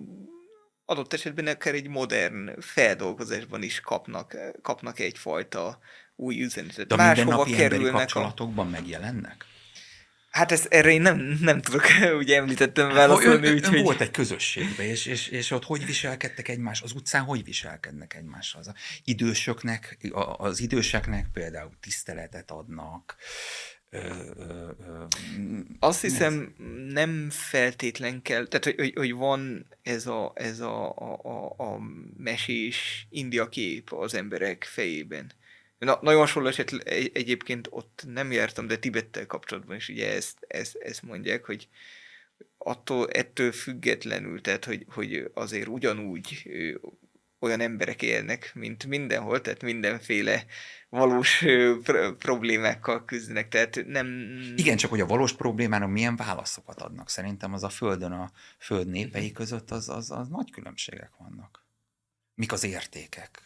[0.92, 5.80] adott esetben akár egy modern feldolgozásban is kapnak, kapnak egyfajta
[6.16, 6.88] új üzenetet.
[6.88, 8.70] De a mindennapi emberi kapcsolatokban a...
[8.70, 9.46] megjelennek?
[10.32, 11.84] Hát ezt, erre én nem, nem tudok,
[12.22, 13.48] ugye említettem hát, válaszolni.
[13.48, 17.44] Ön, ön volt egy közösségben, és, és, és ott hogy viselkedtek egymás, az utcán hogy
[17.44, 18.62] viselkednek egymással?
[18.62, 18.74] Az
[19.04, 19.98] idősöknek,
[20.38, 23.16] az időseknek például tiszteletet adnak,
[25.80, 26.56] Azt hiszem,
[26.88, 31.80] nem feltétlen kell, tehát hogy, hogy, hogy van ez a, ez a, a, a,
[32.18, 35.32] mesés India kép az emberek fejében.
[35.78, 40.38] Na, nagyon hasonló eset egy, egyébként ott nem jártam, de Tibettel kapcsolatban is ugye ezt,
[40.48, 41.68] ezt, ezt mondják, hogy
[42.58, 46.52] attól, ettől függetlenül, tehát hogy, hogy azért ugyanúgy
[47.42, 50.46] olyan emberek élnek, mint mindenhol, tehát mindenféle
[50.90, 51.38] valós
[51.84, 54.08] pr- problémákkal küzdenek, tehát nem...
[54.56, 57.10] Igen, csak hogy a valós problémára milyen válaszokat adnak.
[57.10, 61.66] Szerintem az a Földön, a Föld népei között az, az, az nagy különbségek vannak.
[62.36, 63.42] Mik az értékek?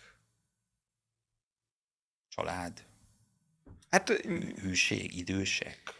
[2.29, 2.86] Család?
[3.89, 4.10] Hát...
[4.62, 5.99] Hűség, idősek?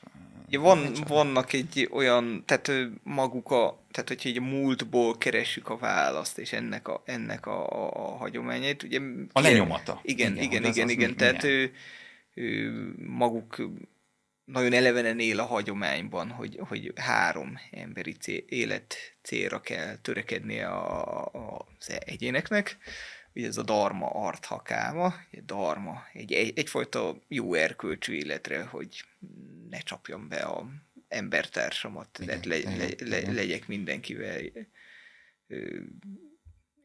[0.49, 2.71] Ja, van, vannak egy olyan, tehát
[3.03, 7.91] maguk a, tehát hogyha egy múltból keressük a választ, és ennek a, ennek a, a,
[7.93, 8.99] a hagyományait, ugye...
[9.31, 9.99] A lenyomata.
[10.03, 11.15] Igen, igen, igen, igen, igen.
[11.15, 11.73] tehát ő,
[12.34, 13.69] ő, maguk
[14.45, 21.25] nagyon elevenen él a hagyományban, hogy, hogy három emberi cél, élet célra kell törekednie a,
[21.25, 22.77] a, az egyéneknek,
[23.36, 29.06] ugye ez a dharma arthakáma, egy dharma, egy, egy, egyfajta jó erkölcsű életre, hogy
[29.69, 30.69] ne csapjam be a
[31.08, 34.41] embertársamat, igen, le, le, le, legyek mindenkivel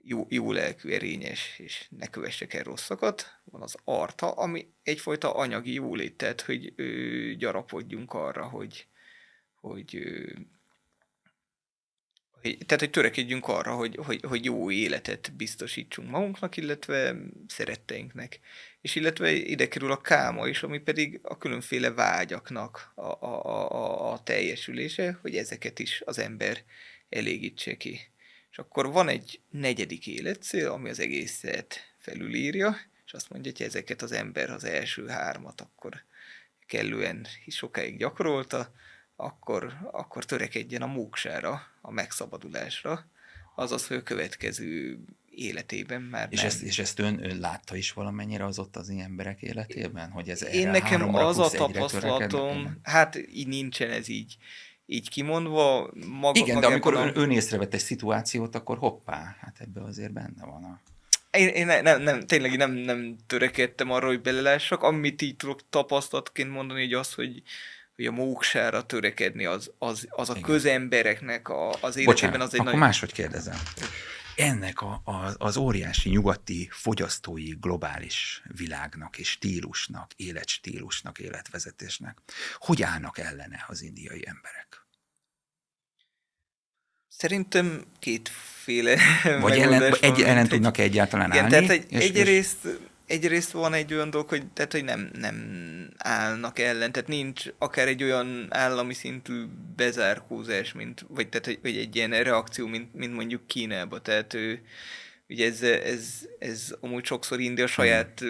[0.03, 3.41] jó, jó lelkű, erényes, és ne kövessek el rosszakat.
[3.45, 8.87] Van az arta, ami egyfajta anyagi jólét, tehát hogy ö, gyarapodjunk arra, hogy,
[9.55, 10.31] hogy ö,
[12.41, 18.41] tehát, hogy törekedjünk arra, hogy, hogy, hogy jó életet biztosítsunk magunknak, illetve szeretteinknek.
[18.81, 24.13] És illetve ide kerül a káma is, ami pedig a különféle vágyaknak a, a, a,
[24.13, 26.63] a teljesülése, hogy ezeket is az ember
[27.09, 28.01] elégítse ki.
[28.51, 32.77] És akkor van egy negyedik életcél, ami az egészet felülírja,
[33.07, 36.05] és azt mondja, hogy ezeket az ember az első hármat akkor
[36.67, 38.73] kellően sokáig gyakorolta,
[39.21, 43.07] akkor, akkor törekedjen a móksára, a megszabadulásra,
[43.55, 44.99] azaz, hogy a következő
[45.31, 46.47] életében már és nem.
[46.47, 50.11] Ezt, és ezt ön, ön látta is valamennyire az ott az ilyen emberek életében?
[50.11, 54.37] Hogy ez Én nekem az a tapasztalatom, hát így nincsen ez így,
[54.87, 55.91] így kimondva.
[56.07, 60.45] Maga, Igen, de amikor ön, ön észrevett egy szituációt, akkor hoppá, hát ebbe azért benne
[60.45, 60.81] van a...
[61.31, 64.83] Én, én ne, nem, nem, tényleg nem, nem törekedtem arra, hogy belelássak.
[64.83, 67.43] Amit így tudok tapasztalatként mondani, hogy az, hogy,
[68.01, 70.51] hogy a móksára törekedni az, az, az a Igen.
[70.51, 72.81] közembereknek a, az életében Bocsánat, az egy akkor nagy...
[72.81, 73.59] máshogy kérdezem.
[74.37, 82.19] Ennek a, a, az óriási nyugati fogyasztói globális világnak és stílusnak, életstílusnak, életvezetésnek,
[82.59, 84.87] hogy állnak ellene az indiai emberek?
[87.09, 88.99] Szerintem kétféle
[89.41, 91.67] Vagy ellen, egy, ellen tudnak egyáltalán igen, állni?
[91.67, 92.71] Tehát egy, és, egyrészt és
[93.11, 95.37] egyrészt van egy olyan dolog, hogy, tehát, hogy nem, nem
[95.97, 99.45] állnak ellen, tehát nincs akár egy olyan állami szintű
[99.77, 104.63] bezárkózás, mint, vagy, tehát, vagy egy ilyen reakció, mint, mint mondjuk Kínába, tehát ő,
[105.29, 108.25] ugye ez, ez, ez amúgy sokszor India saját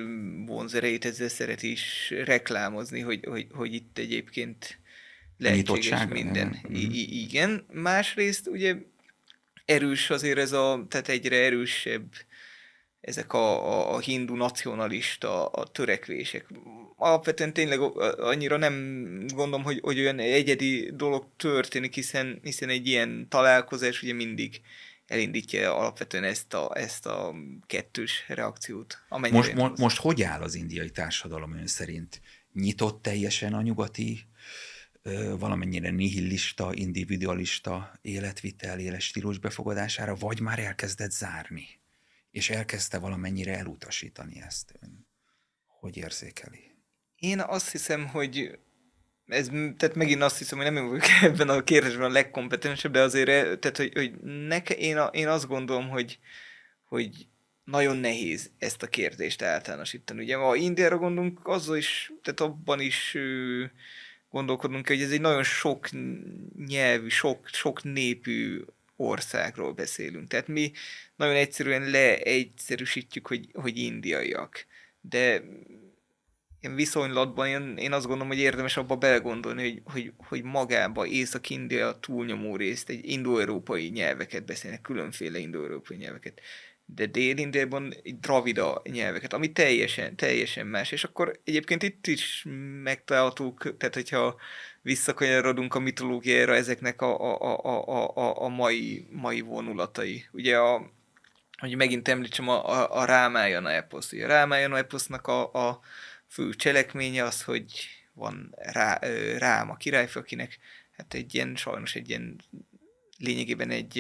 [0.47, 4.79] vonzereit ezzel szeret is reklámozni, hogy, hogy, hogy itt egyébként
[5.39, 6.61] lehetséges minden.
[6.69, 7.67] I- igen.
[7.73, 8.75] Másrészt ugye
[9.65, 12.05] erős azért ez a, tehát egyre erősebb
[13.01, 16.47] ezek a, a, a hindu nacionalista a törekvések.
[16.97, 17.81] Alapvetően tényleg
[18.19, 18.75] annyira nem
[19.35, 24.61] gondolom, hogy, hogy olyan egyedi dolog történik, hiszen, hiszen egy ilyen találkozás ugye mindig
[25.07, 27.35] elindítja alapvetően ezt a, ezt a
[27.67, 28.99] kettős reakciót.
[29.09, 32.21] Most, most, most hogy áll az indiai társadalom ön szerint?
[32.53, 34.29] Nyitott teljesen a nyugati
[35.39, 41.80] valamennyire nihilista, individualista életvitel, éles stílus befogadására, vagy már elkezdett zárni?
[42.31, 45.07] És elkezdte valamennyire elutasítani ezt ön.
[45.67, 46.75] Hogy érzékeli?
[47.15, 48.59] Én azt hiszem, hogy
[49.27, 53.59] ez, tehát megint azt hiszem, hogy nem vagyok ebben a kérdésben a legkompetensebb, de azért,
[53.59, 56.19] tehát, hogy, hogy neke, én, a, én azt gondolom, hogy,
[56.85, 57.29] hogy
[57.65, 60.23] nagyon nehéz ezt a kérdést általánosítani.
[60.23, 63.17] Ugye, ha Indiára gondolunk, azzal is, tehát abban is
[64.31, 65.89] gondolkodunk, hogy ez egy nagyon sok
[66.67, 68.65] nyelvű, sok, sok népű
[69.01, 70.29] országról beszélünk.
[70.29, 70.73] Tehát mi
[71.17, 74.67] nagyon egyszerűen leegyszerűsítjük, hogy, hogy indiaiak.
[75.01, 75.43] De
[76.61, 81.99] ilyen viszonylatban én, én azt gondolom, hogy érdemes abba belegondolni, hogy, hogy, hogy magába Észak-India
[81.99, 86.41] túlnyomó részt egy indo-európai nyelveket beszélnek, különféle indo-európai nyelveket
[86.95, 90.93] de Dél-Indiában dravida nyelveket, ami teljesen, teljesen más.
[90.93, 92.45] És akkor egyébként itt is
[92.83, 94.37] megtalálhatók, tehát hogyha
[94.83, 100.25] visszakanyarodunk a mitológiára ezeknek a, a, a, a, a, a mai, mai vonulatai.
[100.33, 100.91] Ugye a,
[101.59, 104.13] hogy megint említsem a, a, a Rámájana eposz.
[104.13, 105.81] A Rámájana eposznak a, a
[106.29, 108.99] fő cselekménye az, hogy van rá,
[109.39, 110.59] rám a királyfő, akinek
[110.97, 112.41] hát egy ilyen, sajnos egy ilyen
[113.19, 113.97] lényegében egy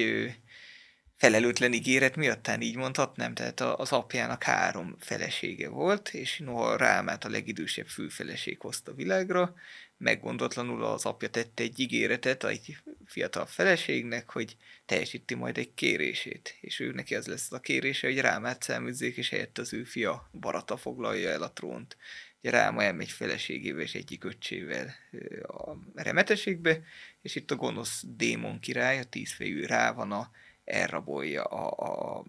[1.20, 7.28] felelőtlen ígéret miattán így mondhatnám, tehát az apjának három felesége volt, és noha Rámát a
[7.28, 9.54] legidősebb főfeleség hozta világra,
[9.96, 14.56] meggondolatlanul az apja tette egy ígéretet egy fiatal feleségnek, hogy
[14.86, 19.28] teljesíti majd egy kérését, és ő neki az lesz a kérése, hogy Rámát száműzzék, és
[19.28, 21.96] helyett az ő fia Barata foglalja el a trónt.
[22.42, 24.94] Ugye Ráma elmegy feleségével és egyik öccsével
[25.42, 26.80] a remeteségbe,
[27.22, 30.30] és itt a gonosz démon király, a tízfejű Rávana
[30.70, 32.24] elrabolja a, a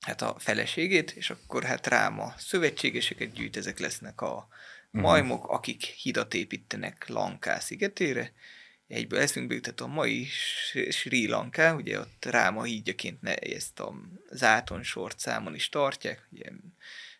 [0.00, 4.48] hát a feleségét, és akkor hát Ráma szövetségeseket gyűjt, ezek lesznek a
[4.90, 5.02] mhm.
[5.02, 8.32] majmok, akik hidat építenek Lanká szigetére,
[8.86, 10.24] egyből eszünkbe jutott a mai
[10.90, 13.94] Sri Lanka, ugye ott Ráma hídjaként ne, ezt a
[14.30, 16.50] záton sort számon is tartják, ugye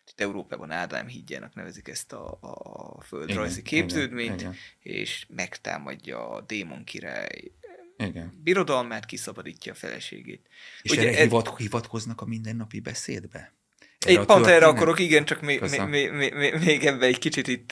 [0.07, 4.95] itt Európában Ádám hídjának nevezik ezt a, a földrajzi igen, képződményt, igen, igen.
[4.97, 7.51] és megtámadja a démon király
[7.97, 8.41] igen.
[8.43, 10.47] birodalmát, kiszabadítja a feleségét.
[10.81, 11.57] És Ugye erre ez...
[11.57, 13.53] hivatkoznak a mindennapi beszédbe?
[13.99, 17.71] Erre Én pont erre akarok, igen, csak még, még, még, még, ebben egy kicsit itt,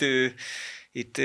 [0.92, 1.18] itt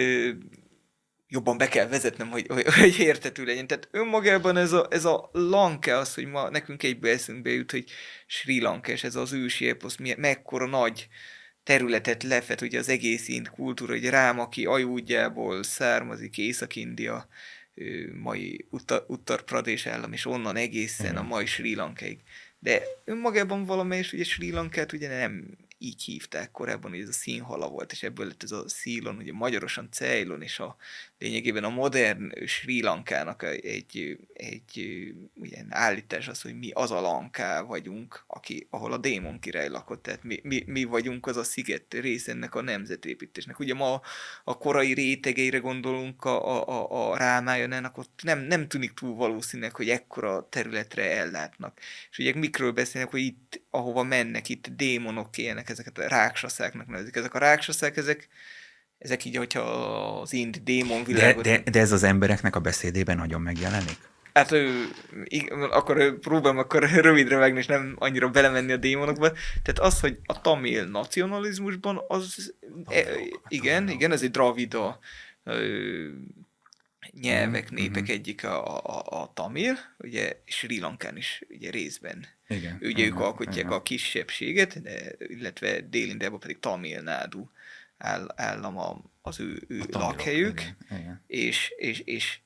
[1.28, 3.66] jobban be kell vezetnem, hogy, hogy, hogy értető legyen.
[3.66, 7.90] Tehát önmagában ez a, ez a Lanka, az, hogy ma nekünk egybe eszünkbe jut, hogy
[8.26, 11.08] Sri Lanka, és ez az ősi eposz, mekkora nagy
[11.62, 17.28] területet lefet, ugye az egész ind kultúra, hogy rám, aki ajúdjából származik, Észak-India,
[18.14, 18.66] mai
[19.06, 22.18] Uttar Pradesh állam, és onnan egészen a mai Sri Lankaig.
[22.58, 27.68] De önmagában valamelyes ugye Sri Lankát ugye nem így hívták korábban, hogy ez a színhala
[27.68, 30.76] volt, és ebből lett ez a szílon, ugye magyarosan Ceylon, és a
[31.18, 34.76] lényegében a modern Sri Lankának egy, egy
[35.42, 40.02] ilyen állítás az, hogy mi az a Lanká vagyunk, aki, ahol a démon király lakott,
[40.02, 43.58] tehát mi, mi, mi vagyunk az a sziget rész ennek a nemzetépítésnek.
[43.58, 44.00] Ugye ma
[44.44, 49.74] a korai rétegeire gondolunk a, a, a, a Rámájanának, ott nem, nem tűnik túl valószínűleg,
[49.74, 51.80] hogy ekkora területre ellátnak.
[52.10, 57.16] És ugye mikről beszélnek, hogy itt, ahova mennek, itt démonok élnek, ezeket a ráksaszáknak nevezik.
[57.16, 58.28] Ezek a ráksaszák, ezek
[58.98, 59.60] ezek így, hogyha
[60.20, 61.44] az ind démon világot...
[61.44, 63.98] De, de, de ez az embereknek a beszédében nagyon megjelenik?
[64.32, 64.88] Hát ő,
[65.70, 69.32] akkor próbálom akkor rövidre megni, és nem annyira belemenni a démonokba.
[69.62, 72.54] Tehát az, hogy a tamil nacionalizmusban, az
[72.86, 73.04] e,
[73.48, 74.98] igen, igen, ez egy dravida
[77.12, 77.82] nyelvek, mm-hmm.
[77.82, 78.12] népek mm-hmm.
[78.12, 82.26] egyik a, a, a tamil, ugye Sri Lankán is ugye részben.
[82.48, 83.72] Igen, ugye igen, ők alkotják igen.
[83.72, 87.50] a kisebbséget, de, illetve Dél-Indiában pedig Tamil Nádu
[87.98, 91.24] áll, állam a, az ő, ő a lakhelyük, igen, igen.
[91.26, 92.40] És, és, és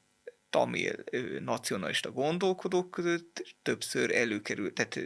[0.50, 1.04] tamil
[1.40, 4.98] nacionalista gondolkodók között többször előkerül, tehát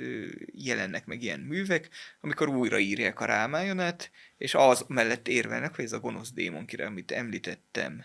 [0.52, 1.88] jelennek meg ilyen művek,
[2.20, 7.10] amikor újraírják a rámájonát, és az mellett érvelnek, hogy ez a gonosz démon király, amit
[7.10, 8.04] említettem,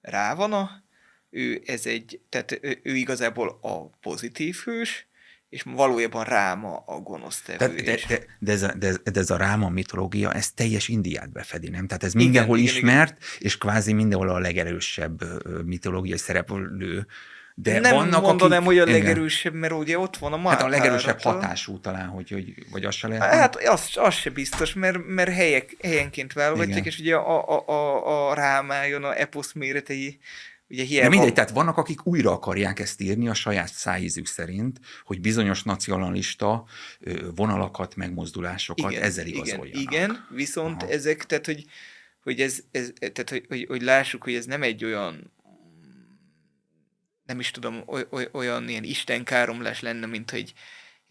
[0.00, 0.82] Rávana,
[1.32, 5.06] ő ez egy, tehát ő igazából a pozitív hős,
[5.48, 7.74] és valójában Ráma a gonosz tevő.
[7.74, 11.32] De, de, de, de, ez a, de, de ez a Ráma mitológia, ez teljes Indiát
[11.32, 11.86] befedi, nem?
[11.86, 13.28] Tehát ez mindenhol igen, ismert, igen.
[13.38, 15.22] és kvázi mindenhol a legerősebb
[15.64, 17.06] mitológiai szereplő.
[17.54, 20.52] De nem vannak, mondanám, akik, hogy a legerősebb, mert ugye ott van a már.
[20.52, 23.34] Hát a legerősebb hatású talán, hogy, hogy vagy az se lehet.
[23.34, 28.30] Hát az, az se biztos, mert, mert helyek, helyenként válogatják, és ugye a, a, a,
[28.30, 30.18] a rámájon a eposz méretei
[30.72, 31.08] Ugye hiába...
[31.08, 35.62] De mindegy, tehát vannak, akik újra akarják ezt írni a saját szájízük szerint, hogy bizonyos
[35.62, 36.64] nacionalista
[37.34, 39.66] vonalakat, megmozdulásokat igen, ezzel igazoljanak.
[39.66, 40.92] Igen, igen viszont Aha.
[40.92, 41.64] ezek, tehát hogy,
[42.22, 45.32] hogy, ez, ez, tehát, hogy, hogy, hogy lássuk, hogy ez nem egy olyan
[47.26, 50.52] nem is tudom, oly, oly, olyan ilyen istenkáromlás lenne, mint hogy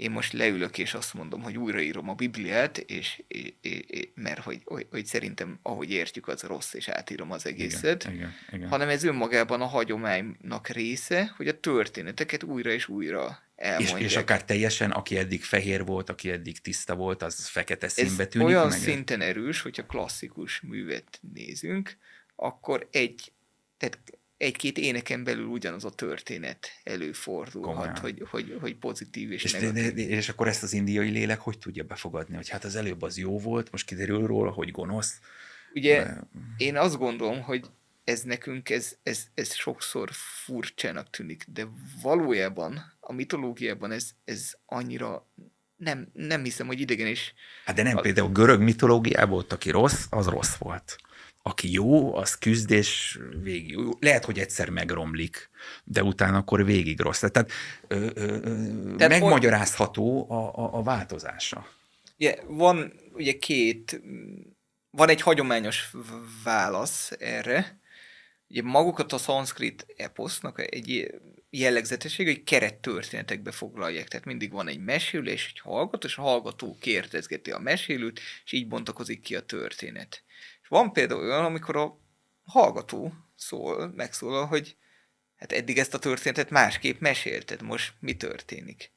[0.02, 4.62] én most leülök és azt mondom, hogy újraírom a Bibliát, és, és, és mert hogy,
[4.66, 8.70] hogy, hogy szerintem ahogy értjük, az rossz, és átírom az egészet, igen, igen, igen.
[8.70, 14.00] hanem ez önmagában a hagyománynak része, hogy a történeteket újra és újra elmondják.
[14.00, 18.26] És, és akár teljesen, aki eddig fehér volt, aki eddig tiszta volt, az fekete színbe
[18.26, 18.48] tűnik.
[18.48, 21.98] olyan meg szinten erős, hogyha klasszikus művet nézünk,
[22.36, 23.32] akkor egy,
[23.78, 24.00] tehát
[24.42, 29.84] egy-két éneken belül ugyanaz a történet előfordulhat, hogy, hogy, hogy pozitív és, és negatív.
[29.84, 33.02] De, de, és akkor ezt az indiai lélek hogy tudja befogadni, hogy hát az előbb
[33.02, 35.20] az jó volt, most kiderül róla, hogy gonosz.
[35.74, 36.28] Ugye de...
[36.58, 37.66] én azt gondolom, hogy
[38.04, 40.10] ez nekünk, ez, ez, ez sokszor
[40.44, 41.68] furcsának tűnik, de
[42.02, 45.28] valójában a mitológiában ez, ez annyira
[45.76, 47.34] nem, nem hiszem, hogy idegen is.
[47.66, 48.02] Hát de nem, a...
[48.02, 50.96] például a görög mitológiában ott, aki rossz, az rossz volt
[51.44, 53.78] aki jó, az küzd, és végig.
[54.00, 55.50] Lehet, hogy egyszer megromlik,
[55.84, 57.20] de utána akkor végig rossz.
[57.20, 57.52] Tehát
[57.88, 58.40] ö, ö,
[58.98, 61.68] Tehát megmagyarázható a, a, a változása.
[62.18, 64.02] Yeah, van ugye két
[64.92, 65.92] van egy hagyományos
[66.44, 67.80] válasz erre.
[68.50, 74.08] Ugye magukat a szanszkrit eposznak egy jellegzetesség, hogy kerettörténetekbe foglalják.
[74.08, 78.68] Tehát mindig van egy mesélés, egy hallgató, és a hallgató kérdezgeti a mesélőt, és így
[78.68, 80.24] bontakozik ki a történet.
[80.72, 81.98] Van például olyan, amikor a
[82.46, 84.76] hallgató szól, megszólal, hogy
[85.36, 88.92] hát eddig ezt a történetet másképp mesélted, most mi történik?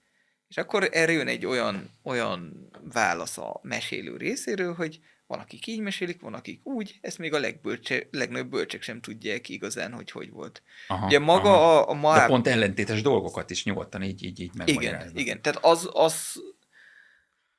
[0.49, 5.81] És akkor erre jön egy olyan, olyan válasz a mesélő részéről, hogy van, akik így
[5.81, 10.31] mesélik, van, akik úgy, ezt még a legbölcse, legnagyobb bölcsek sem tudják igazán, hogy hogy
[10.31, 10.63] volt.
[10.89, 11.79] Aha, Ugye maga aha.
[11.79, 12.17] a, a Moab...
[12.17, 15.21] De pont ellentétes dolgokat is nyugodtan így, így, így Igen, megmagyaráznak.
[15.21, 15.43] igen.
[15.43, 16.43] Tehát az, az,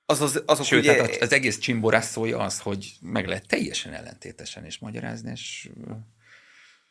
[0.06, 1.01] az, az azok Sőt, ugye...
[1.01, 5.70] hát az egész csimborászója az, hogy meg lehet teljesen ellentétesen is magyarázni, és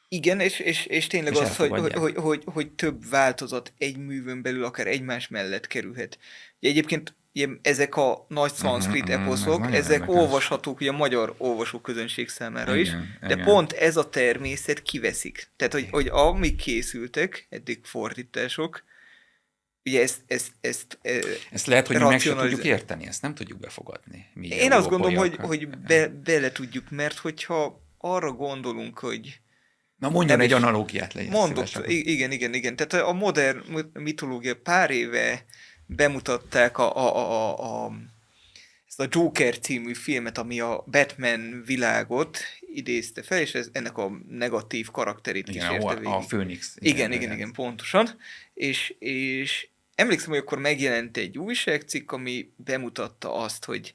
[0.09, 3.97] Igen, és, és, és tényleg És az, hogy, hogy, hogy, hogy, hogy több változat egy
[3.97, 6.19] művön belül akár egymás mellett kerülhet.
[6.61, 10.17] Ugye egyébként ugye, ezek a nagy szanszkrit Mhm, mhm, ez eposzok, nagyon ezek érdekes.
[10.17, 13.45] olvashatók ugye a magyar olvasóközönség számára is, Igen, de igen.
[13.45, 15.51] pont ez a természet kiveszik.
[15.57, 18.85] Tehát, hogy, hogy amik készültek, eddig fordítások,
[19.85, 23.35] ugye ezt, ezt, ezt, ezt ezt lehet, hogy mi meg sem tudjuk érteni, ezt nem
[23.35, 24.27] tudjuk befogadni.
[24.35, 29.41] Mi Én azt gondolom, hogy, hogy be, bele tudjuk, mert hogyha arra gondolunk, hogy
[29.99, 32.77] Na mondjon egy analogiát, legyen Mondok, igen, igen, igen.
[32.77, 33.61] Tehát a modern
[33.93, 35.45] mitológia pár éve
[35.87, 37.93] bemutatták a, a, a, a, a
[38.97, 44.11] ezt a Joker című filmet, ami a Batman világot idézte fel, és ez, ennek a
[44.29, 46.09] negatív karakterét Igen, kísérte a, végig.
[46.09, 46.77] a Főnix.
[46.79, 48.09] Igen, igen, igen, pontosan.
[48.55, 53.95] És, és emlékszem, hogy akkor megjelent egy újságcikk, ami bemutatta azt, hogy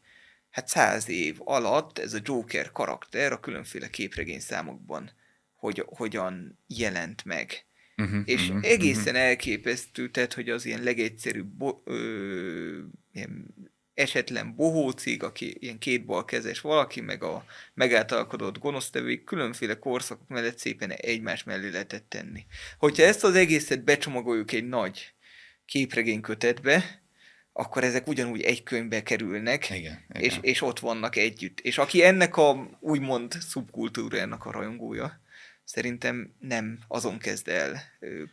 [0.49, 5.11] hát száz év alatt ez a Joker karakter a különféle képregény számokban
[5.59, 7.65] hogy, hogyan jelent meg.
[7.97, 12.79] Uh-huh, És uh-huh, egészen elképesztő, tehát, hogy az ilyen legegyszerűbb bo- ö,
[13.13, 13.55] ilyen
[13.93, 21.43] esetlen bohócig, aki ilyen kétbalkezes valaki, meg a megáltalkodott gonosztevői különféle korszakok mellett szépen egymás
[21.43, 22.45] mellé lehetett tenni.
[22.77, 25.13] Hogyha ezt az egészet becsomagoljuk egy nagy
[25.69, 27.01] képregénykötetbe,
[27.53, 30.21] akkor ezek ugyanúgy egy könyvbe kerülnek, Igen, igen.
[30.21, 31.59] és, és ott vannak együtt.
[31.59, 35.21] És aki ennek a úgymond szubkultúrának a rajongója,
[35.63, 37.81] szerintem nem azon kezd el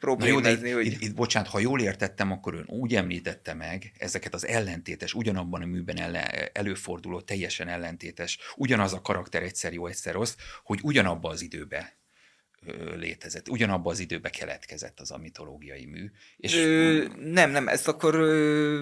[0.01, 0.87] problémázni, hogy...
[0.87, 5.62] itt, itt, bocsánat, ha jól értettem, akkor ön úgy említette meg ezeket az ellentétes, ugyanabban
[5.62, 10.34] a műben elle, előforduló, teljesen ellentétes, ugyanaz a karakter egyszer jó, egyszer rossz,
[10.64, 12.05] hogy ugyanabba az időbe ö,
[12.96, 16.10] létezett, ugyanabba az időbe keletkezett az a mitológiai mű.
[16.36, 18.12] És Ö, nem, nem, ezt akkor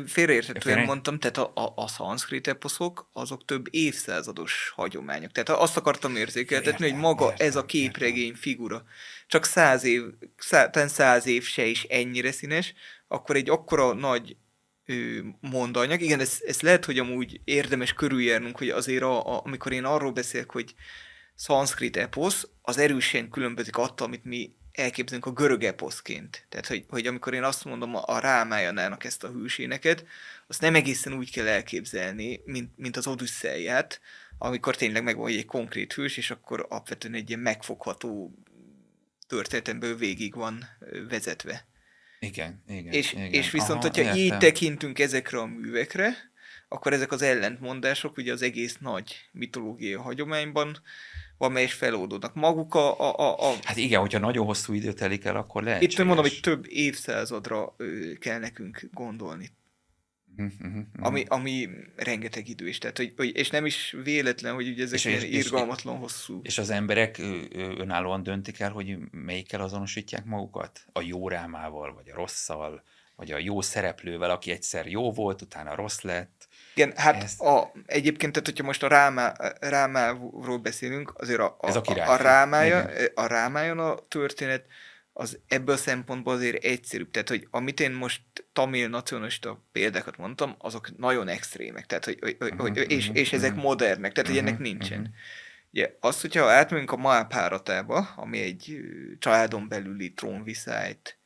[0.07, 5.33] félreérthetően Félre- mondtam, tehát a, a, a szanszkrit eposzok, azok több évszázados hagyományok.
[5.33, 7.67] Tehát azt akartam érzékeltetni, hogy Értem, maga értem, ez a értem.
[7.67, 8.85] képregény figura
[9.27, 10.03] csak száz év,
[10.37, 12.75] szá, talán száz év se is ennyire színes,
[13.09, 14.37] akkor egy akkora nagy
[15.41, 16.01] mondanyag.
[16.01, 20.13] Igen, ez, ez lehet, hogy amúgy érdemes körüljárnunk, hogy azért a, a, amikor én arról
[20.13, 20.75] beszélek, hogy
[21.35, 26.47] szanszkrit eposz, az erősen különbözik attól, amit mi elképzelünk a görög eposzként.
[26.49, 30.07] Tehát, hogy, hogy amikor én azt mondom a, Rámájanának ezt a hőséneket,
[30.47, 34.01] azt nem egészen úgy kell elképzelni, mint, mint az Odüsszeiát,
[34.39, 38.35] amikor tényleg megvan egy konkrét hős, és akkor alapvetően egy ilyen megfogható
[39.27, 40.65] történetemből végig van
[41.09, 41.67] vezetve.
[42.19, 42.93] igen, igen.
[42.93, 43.33] És, igen.
[43.33, 44.19] és viszont, Aha, hogyha értem.
[44.19, 46.33] így tekintünk ezekre a művekre,
[46.69, 50.83] akkor ezek az ellentmondások ugye az egész nagy mitológiai hagyományban
[51.39, 52.35] valamelyes feloldódnak.
[52.35, 53.01] Maguk a...
[53.01, 55.83] a, a, a Hát igen, hogyha nagyon hosszú idő telik el, akkor lehet.
[55.83, 57.77] itt mondom, hogy több évszázadra
[58.21, 59.51] kell nekünk gondolni,
[60.37, 62.79] Uh-huh, uh-huh, ami, ami rengeteg idő is.
[62.79, 65.97] Tehát, hogy, hogy, és nem is véletlen, hogy ugye ezek És- ilyen és- és- irgalmatlan
[65.97, 66.41] hosszú.
[66.43, 67.19] És az emberek
[67.77, 70.81] önállóan döntik el, hogy melyikkel azonosítják magukat?
[70.93, 72.83] A jó rámával, vagy a rosszal,
[73.17, 76.34] vagy a jó szereplővel, aki egyszer jó volt, utána rossz lett.
[76.75, 81.69] Igen, hát Ezt- a, egyébként, tehát hogyha most a rámá, rámáról beszélünk, azért a, a,
[81.69, 82.07] Ez a a, király.
[82.09, 83.11] a, rámája, Igen.
[83.15, 84.65] a rámájon a történet,
[85.13, 87.11] az ebből a szempontból azért egyszerűbb.
[87.11, 88.23] Tehát, hogy amit én most
[88.53, 91.87] tamil nacionalista példákat mondtam, azok nagyon extrémek.
[91.87, 93.61] Tehát, hogy, hogy, Mhm, hogy, és, mhm, és ezek mhm.
[93.61, 94.99] modernek, tehát, hogy ennek nincsen.
[95.01, 95.09] mhm.
[95.73, 98.79] Ugye, azt, hogyha átmegyünk a Mahabharatába, ami egy
[99.19, 101.19] családon belüli trónviszályt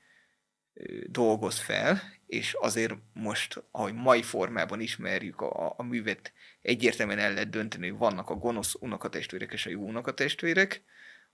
[1.06, 7.50] dolgoz fel, és azért most, ahogy mai formában ismerjük a, a művet, egyértelműen el lehet
[7.50, 10.82] dönteni, hogy vannak a gonosz unokatestvérek és a jó unokatestvérek,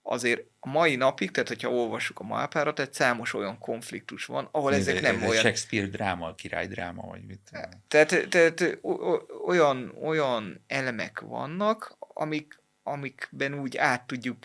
[0.03, 4.95] azért a mai napig, tehát hogyha olvassuk a Mahabharatát, számos olyan konfliktus van, ahol ezek
[4.97, 7.71] Ez- nem ez olyan Shakespeare dráma, a király dráma, vagy mit tudom.
[7.89, 8.79] tehát, tehát
[9.47, 14.39] olyan, olyan elemek vannak, amik, amikben úgy át tudjuk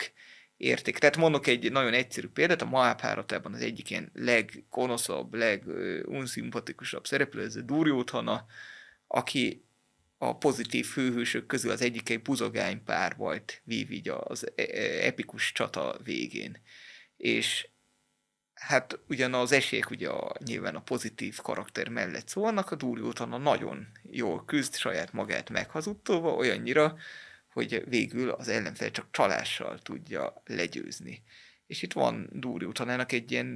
[0.60, 0.98] érték.
[0.98, 7.56] Tehát mondok egy nagyon egyszerű példát, a Mahabharatában az egyik ilyen leggonoszabb, legunszimpatikusabb szereplő, ez
[7.56, 8.46] a Duryodhana,
[9.06, 9.64] aki
[10.18, 15.52] a pozitív főhősök közül az egyik egy buzogány párbajt vív így az e- e- epikus
[15.52, 16.58] csata végén.
[17.16, 17.68] És
[18.54, 23.86] hát ugyan az esélyek ugye a, nyilván a pozitív karakter mellett szólnak, a Duryodhana nagyon
[24.02, 26.96] jól küzd, saját magát meghazudtolva, olyannyira,
[27.52, 31.22] hogy végül az ellenfel csak csalással tudja legyőzni.
[31.66, 33.46] És itt van Duryodhanának egy ilyen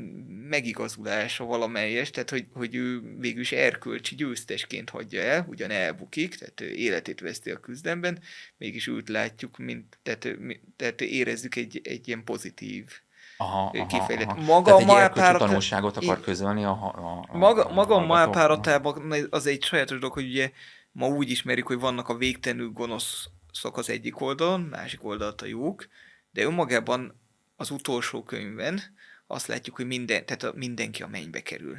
[0.48, 6.60] megigazulása valamelyes, tehát hogy, hogy ő végül is erkölcsi győztesként hagyja el, ugyan elbukik, tehát
[6.60, 8.20] életét veszti a küzdemben,
[8.56, 10.28] mégis őt látjuk, mint, tehát,
[10.76, 12.84] tehát érezzük egy, egy ilyen pozitív
[13.36, 14.26] aha, kifejlett.
[14.26, 15.40] Aha, Maga Tehát egy Malpárat...
[15.40, 20.24] tanulságot akar közölni a, a, a Maga, maga a Malpáratában az egy sajátos dolog, hogy
[20.24, 20.50] ugye
[20.92, 22.72] ma úgy ismerjük, hogy vannak a végtelenül
[23.54, 25.88] gonoszok az egyik oldalon, másik oldalt a jók,
[26.30, 27.20] de önmagában
[27.56, 28.80] az utolsó könyvben
[29.26, 31.78] azt látjuk, hogy minden, tehát a, mindenki a mennybe kerül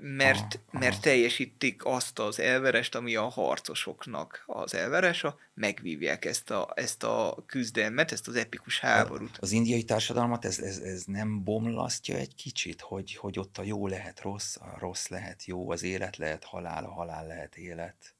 [0.00, 7.02] mert, mert teljesítik azt az elverest, ami a harcosoknak az elveresa, megvívják ezt a, ezt
[7.02, 9.38] a küzdelmet, ezt az epikus háborút.
[9.40, 13.86] Az indiai társadalmat ez, ez, ez nem bomlasztja egy kicsit, hogy, hogy ott a jó
[13.86, 18.14] lehet rossz, a rossz lehet jó, az élet lehet halál, a halál lehet élet?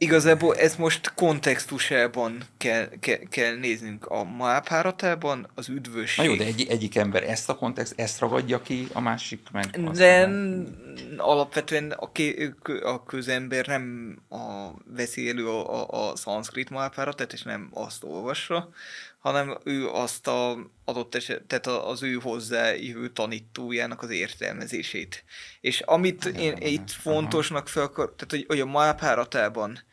[0.00, 6.24] Igazából ez most kontextusában kell, kell, kell néznünk a Mahabharatában, az üdvösség.
[6.24, 9.66] Na jó, de egy, egyik ember ezt a kontext, ezt ragadja ki, a másik meg...
[9.92, 10.30] De
[11.16, 17.42] alapvetően a, ké, a közember nem a, veszi elő a, a, a szanszkrit Mahabharatet, és
[17.42, 18.68] nem azt olvassa,
[19.18, 25.24] hanem ő azt a adott eset, tehát az ő hozzájövő tanítójának az értelmezését.
[25.60, 29.86] És amit én itt fontosnak fel akar, tehát hogy, hogy a Mahabharatában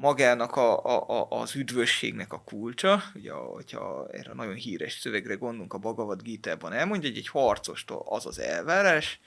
[0.00, 5.72] magának a, a, a, az üdvösségnek a kulcsa, ugye, hogyha erre nagyon híres szövegre gondolunk,
[5.72, 9.20] a Bhagavad Gita-ban elmondja, hogy egy harcostól az az elvárás,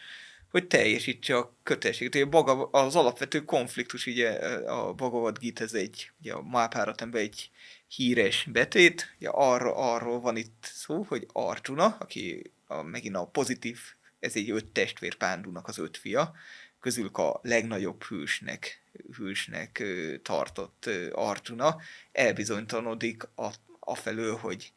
[0.51, 2.35] hogy teljesítse a kötelességet.
[2.71, 4.29] Az alapvető konfliktus, ugye
[4.65, 7.49] a Bhagavad Gita, ez egy, ugye a Mahabharatemben egy
[7.87, 13.79] híres betét, ugye arra, arról van itt szó, hogy Arjuna, aki a, megint a pozitív,
[14.19, 16.33] ez egy öt testvér Pándunak az öt fia,
[16.79, 18.81] közülük a legnagyobb hősnek,
[19.17, 19.83] hősnek
[20.21, 21.77] tartott Arjuna,
[22.11, 23.49] elbizonytalanodik a,
[23.79, 24.73] afelől, hogy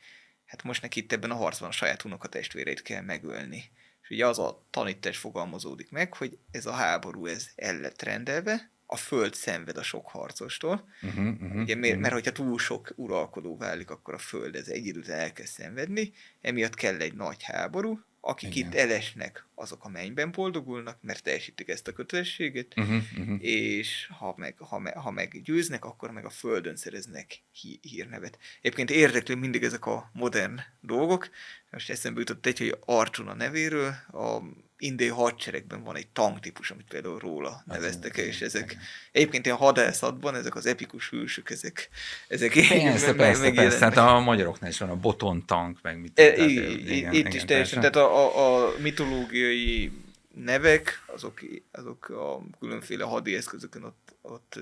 [0.47, 3.71] hát most neki itt ebben a harcban a saját unokatestvérét kell megölni.
[4.03, 8.71] És ugye az a tanítás fogalmazódik meg, hogy ez a háború ez el lett rendelve,
[8.87, 10.89] a föld szenved a sok harcostól.
[11.03, 12.01] Uh-huh, uh-huh, Ugye, mert, uh-huh.
[12.01, 16.75] mert hogyha túl sok uralkodó válik, akkor a föld ez egy időt elkezd szenvedni, emiatt
[16.75, 18.69] kell egy nagy háború, akik Igen.
[18.69, 23.45] itt elesnek, azok a mennyben boldogulnak, mert teljesítik ezt a kötelességet, uh-huh, uh-huh.
[23.45, 28.39] és ha meg, ha, me, ha meg győznek, akkor meg a földön szereznek hí, hírnevet.
[28.61, 31.31] Egyébként érdeklő mindig ezek a modern dolgok.
[31.71, 34.43] Most eszembe jutott egy, hogy Arjuna nevéről, a
[34.83, 38.77] indiai hadseregben van egy tanktípus, amit például róla neveztek el, és ezek
[39.13, 41.89] egyébként ilyen hadászatban, ezek az epikus hősök, ezek,
[42.29, 46.19] ezek persze, meg, persze, persze, hát a magyaroknál is van a boton tank, meg mit.
[46.19, 47.91] E, tehát, igen, igen, itt igen, is teljesen, persze.
[47.91, 49.93] tehát a, a, a mitológiai
[50.35, 51.41] nevek, azok,
[51.73, 54.59] azok a különféle hadi eszközökön ott, ott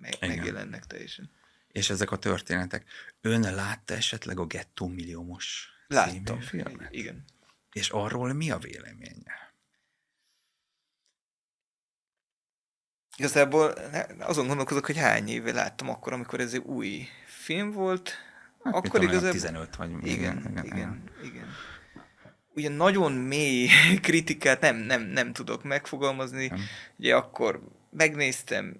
[0.00, 1.30] meg, megjelennek teljesen.
[1.72, 2.84] És ezek a történetek.
[3.20, 6.40] Ön látta esetleg a Gettó milliómos Láttam.
[6.90, 7.24] Igen.
[7.72, 9.41] És arról mi a véleménye?
[13.22, 13.74] Igazából
[14.18, 18.10] azon gondolkozok, hogy hány éve láttam akkor, amikor ez egy új film volt.
[18.64, 19.30] Hát, akkor igazából...
[19.30, 19.90] 15 vagy.
[19.90, 20.64] Igen, igen, igen.
[20.64, 21.02] igen.
[21.24, 21.46] igen.
[22.54, 23.68] Ugye nagyon mély
[24.06, 26.46] kritikát nem, nem, nem tudok megfogalmazni.
[26.46, 26.60] Nem.
[26.96, 28.76] Ugye akkor megnéztem,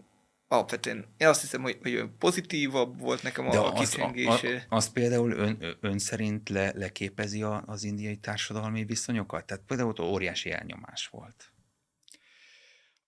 [0.48, 4.54] alapvetően én azt hiszem, hogy, hogy pozitívabb volt nekem De a az, kicsengése.
[4.54, 9.44] Az, az például ön, ön szerint le, leképezi a, az indiai társadalmi viszonyokat?
[9.44, 11.51] Tehát például óriási elnyomás volt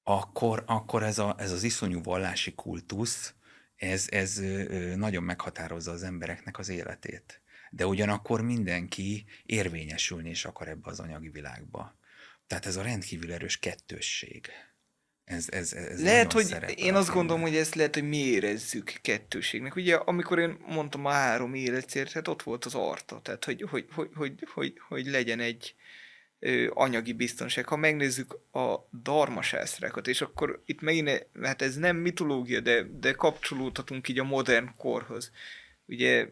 [0.04, 3.34] akkor, akkor ez, a, ez az iszonyú vallási kultusz,
[3.76, 4.40] ez, ez
[4.96, 7.40] nagyon meghatározza az embereknek az életét.
[7.70, 11.96] De ugyanakkor mindenki érvényesülni is akar ebbe az anyagi világba.
[12.46, 14.48] Tehát ez a rendkívül erős kettősség.
[15.24, 19.76] Ez, ez, ez lehet, hogy én azt gondolom, hogy ezt lehet, hogy mi érezzük kettőségnek.
[19.76, 23.20] Ugye, amikor én mondtam a három életcélt, hát ott volt az arta.
[23.20, 25.74] Tehát, hogy, hogy, hogy, hogy, hogy, hogy legyen egy,
[26.68, 27.66] anyagi biztonság.
[27.66, 34.08] Ha megnézzük a darmasászrákat, és akkor itt megint, hát ez nem mitológia, de, de kapcsolódhatunk
[34.08, 35.30] így a modern korhoz.
[35.86, 36.28] Ugye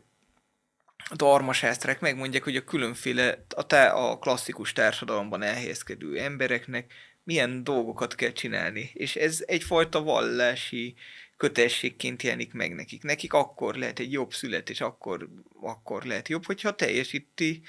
[1.11, 6.93] a darmasásztrák megmondják, hogy a különféle, a, tá- a klasszikus társadalomban elhelyezkedő embereknek
[7.25, 8.91] milyen dolgokat kell csinálni.
[8.95, 10.95] És ez egyfajta vallási
[11.37, 13.03] kötességként jelenik meg nekik.
[13.03, 15.29] Nekik akkor lehet egy jobb születés, akkor,
[15.61, 17.63] akkor lehet jobb, hogyha teljesíti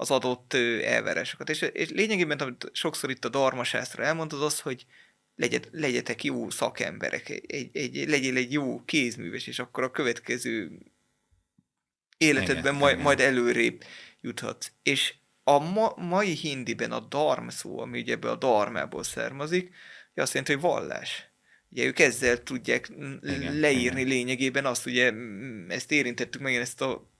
[0.00, 1.48] az adott elvárásokat.
[1.50, 4.86] És, és lényegében, amit sokszor itt a Darmasászra elmondod, az, hogy
[5.34, 10.78] legyet, legyetek jó szakemberek, egy, egy, legyél egy jó kézműves, és akkor a következő
[12.16, 13.04] életedben Igen, majd, igen.
[13.04, 13.84] majd előrébb
[14.20, 14.72] juthatsz.
[14.82, 19.74] És a ma, mai hindiben a dharma szó, ami ugye ebből a darmából származik,
[20.14, 21.30] azt jelenti, hogy vallás.
[21.70, 22.88] Ugye ők ezzel tudják
[23.22, 24.12] igen, leírni igen.
[24.12, 25.12] lényegében azt, ugye
[25.68, 27.10] ezt érintettük meg ezt a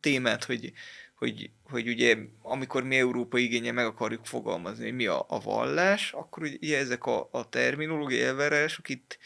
[0.00, 0.72] témát, hogy,
[1.16, 6.12] hogy, hogy ugye amikor mi Európa igénye meg akarjuk fogalmazni, hogy mi a, a vallás,
[6.12, 9.18] akkor ugye ezek a, a terminológiai elvárások itt,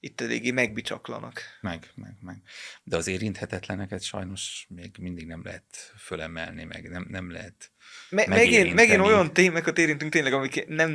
[0.00, 1.42] itt eléggé megbicsaklanak.
[1.60, 2.42] Meg, meg, meg.
[2.82, 7.70] De az érinthetetleneket sajnos még mindig nem lehet fölemelni, meg nem, nem lehet
[8.10, 10.90] Me- megint, megint olyan témákat érintünk tényleg, amik nem,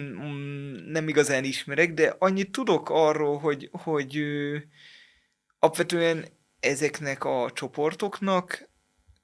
[0.85, 4.57] nem igazán ismerek, de annyit tudok arról, hogy, hogy ö,
[5.59, 6.25] alapvetően
[6.59, 8.71] ezeknek a csoportoknak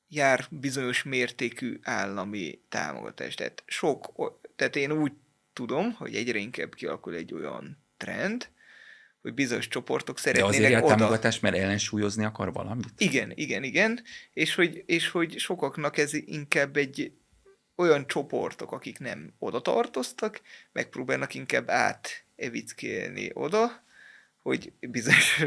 [0.09, 3.35] jár bizonyos mértékű állami támogatás.
[3.35, 4.13] Tehát sok,
[4.55, 5.11] tehát én úgy
[5.53, 8.49] tudom, hogy egyre inkább kialakul egy olyan trend,
[9.21, 10.95] hogy bizonyos csoportok De azért szeretnének jár oda.
[10.95, 12.93] támogatás, mert ellensúlyozni akar valamit?
[12.97, 14.01] Igen, igen, igen,
[14.33, 17.11] és hogy, és hogy sokaknak ez inkább egy
[17.75, 20.41] olyan csoportok, akik nem oda tartoztak,
[20.71, 23.83] megpróbálnak inkább átevickélni oda,
[24.41, 25.43] hogy bizonyos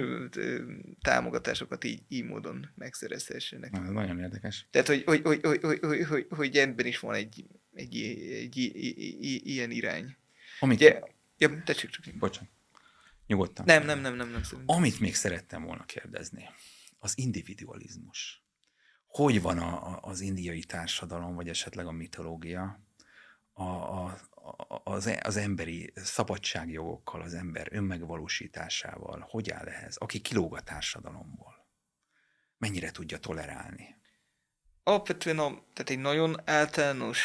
[1.00, 3.70] támogatásokat így, így módon megszerezhessenek.
[3.70, 4.66] Na, ez nagyon érdekes.
[4.70, 8.58] Tehát, hogy, hogy, hogy, hogy, hogy, hogy, hogy, hogy ebben is van egy, egy, egy,
[8.74, 10.16] egy, ilyen irány.
[10.60, 11.00] Amit, Ugye,
[11.38, 12.14] ja, tessék csak.
[12.18, 12.50] bocsánat,
[13.26, 13.64] nyugodtan.
[13.64, 14.76] Nem, nem, nem, nem, nem szerintem.
[14.76, 16.48] Amit még szerettem volna kérdezni,
[16.98, 18.42] az individualizmus.
[19.06, 22.80] Hogy van a, a, az indiai társadalom, vagy esetleg a mitológia
[23.52, 24.20] a, a-
[24.84, 29.26] az, e- az emberi szabadságjogokkal, az ember önmegvalósításával?
[29.30, 29.96] Hogy áll ehhez?
[29.96, 31.66] Aki kilóg a társadalomból?
[32.58, 34.00] Mennyire tudja tolerálni?
[34.84, 37.20] Alapvetően a, tehát egy nagyon általános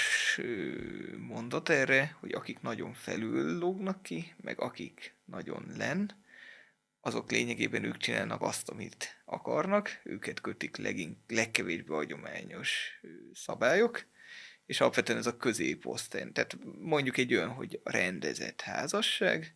[1.18, 6.26] mondat erre, hogy akik nagyon felül lógnak ki, meg akik nagyon len,
[7.02, 13.00] azok lényegében ők csinálnak azt, amit akarnak, őket kötik legink, legkevésbé hagyományos
[13.34, 14.06] szabályok,
[14.68, 16.32] és alapvetően ez a középosztály.
[16.32, 19.56] Tehát mondjuk egy olyan, hogy a rendezett házasság,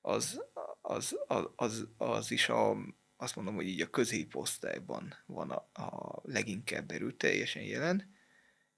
[0.00, 0.40] az,
[0.80, 2.76] az, az, az, az is a,
[3.16, 8.14] azt mondom, hogy így a középosztályban van a, a leginkább erőteljesen jelen.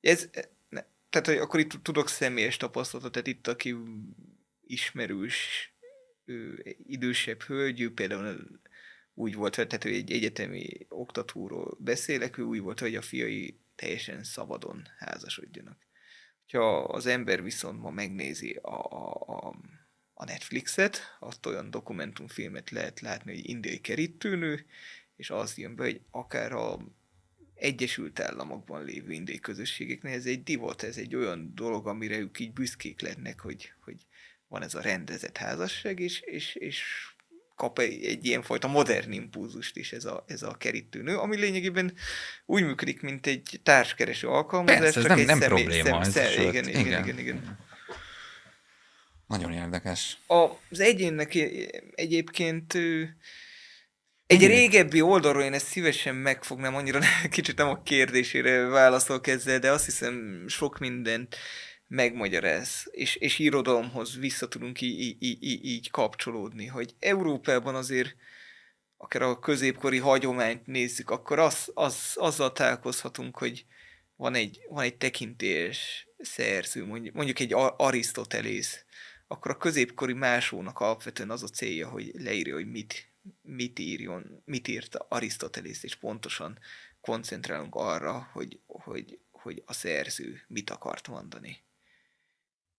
[0.00, 0.30] Ez,
[0.68, 3.76] ne, tehát, hogy akkor itt tudok személyes tapasztalatot, tehát itt, aki
[4.66, 5.68] ismerős,
[6.24, 8.60] ő, idősebb hölgy, ő például
[9.14, 14.24] úgy volt, tehát hogy egy egyetemi oktatóról beszélek, ő úgy volt, hogy a fiai teljesen
[14.24, 15.78] szabadon házasodjanak.
[16.50, 19.54] Ha az ember viszont ma megnézi a, a,
[20.14, 24.66] a, Netflixet, azt olyan dokumentumfilmet lehet látni, hogy indiai kerítőnő,
[25.16, 26.78] és az jön be, hogy akár a
[27.54, 32.52] Egyesült Államokban lévő indiai közösségeknél ez egy divat, ez egy olyan dolog, amire ők így
[32.52, 34.06] büszkék lennek, hogy, hogy
[34.48, 36.84] van ez a rendezett házasság, és, és, és
[37.54, 41.94] kap egy, egy ilyenfajta modern impulzust is ez a, ez a kerítőnő, ami lényegében
[42.46, 44.78] úgy működik, mint egy társkereső alkalmazás.
[44.80, 47.02] Persze, ez csak nem- egy nem személy- probléma, ez, szem, sőt, igen, igen, igen.
[47.02, 47.58] igen, igen.
[49.26, 50.18] Nagyon érdekes.
[50.70, 51.34] Az egyénnek
[51.94, 53.02] egyébként ö,
[54.26, 57.00] egy régebbi oldalról én ezt szívesen megfognám, annyira
[57.30, 61.36] kicsit nem a kérdésére válaszolok ezzel, de azt hiszem sok mindent
[61.94, 68.16] megmagyaráz, és, és irodalomhoz vissza tudunk így, így, így, így kapcsolódni, hogy Európában azért
[68.96, 73.66] akár a középkori hagyományt nézzük, akkor az, az, azzal találkozhatunk, hogy
[74.16, 78.84] van egy, van egy tekintélyes szerző, mondjuk, egy Ar- Arisztotelész,
[79.26, 84.68] akkor a középkori másónak alapvetően az a célja, hogy leírja, hogy mit, mit írjon, mit
[84.68, 86.58] írt Arisztotelész, és pontosan
[87.00, 91.62] koncentrálunk arra, hogy, hogy, hogy a szerző mit akart mondani.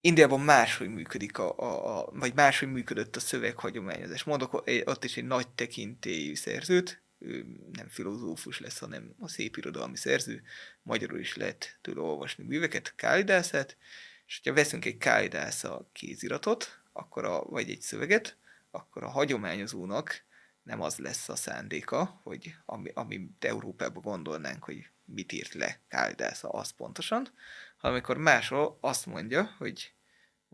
[0.06, 4.24] Indiában máshogy működik, a, a, a, vagy máshogy működött a szöveghagyományozás.
[4.24, 9.98] Mondok ott is egy nagy tekintélyű szerzőt, ő nem filozófus lesz, hanem a szép irodalmi
[9.98, 10.44] szerző,
[10.82, 13.78] magyarul is lehet tőle olvasni műveket, Kálidászát,
[14.26, 18.38] és ha veszünk egy Kálidásza kéziratot, akkor a, vagy egy szöveget,
[18.72, 20.24] akkor a hagyományozónak
[20.64, 26.50] nem az lesz a szándéka, hogy ami, ami Európában gondolnánk, hogy mit írt le Kálidásza,
[26.50, 27.30] az pontosan,
[27.78, 29.95] hanem amikor máshol azt mondja, hogy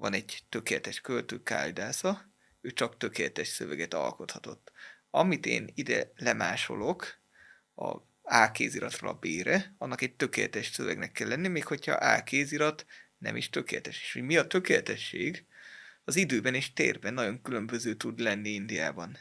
[0.01, 2.31] van egy tökéletes költő Kálidásza,
[2.61, 4.71] ő csak tökéletes szöveget alkothatott.
[5.09, 7.19] Amit én ide lemásolok,
[7.75, 12.85] a A kéziratról a B-re, annak egy tökéletes szövegnek kell lenni, még hogyha A kézirat
[13.17, 14.01] nem is tökéletes.
[14.01, 15.45] És hogy mi a tökéletesség,
[16.03, 19.17] az időben és térben nagyon különböző tud lenni Indiában.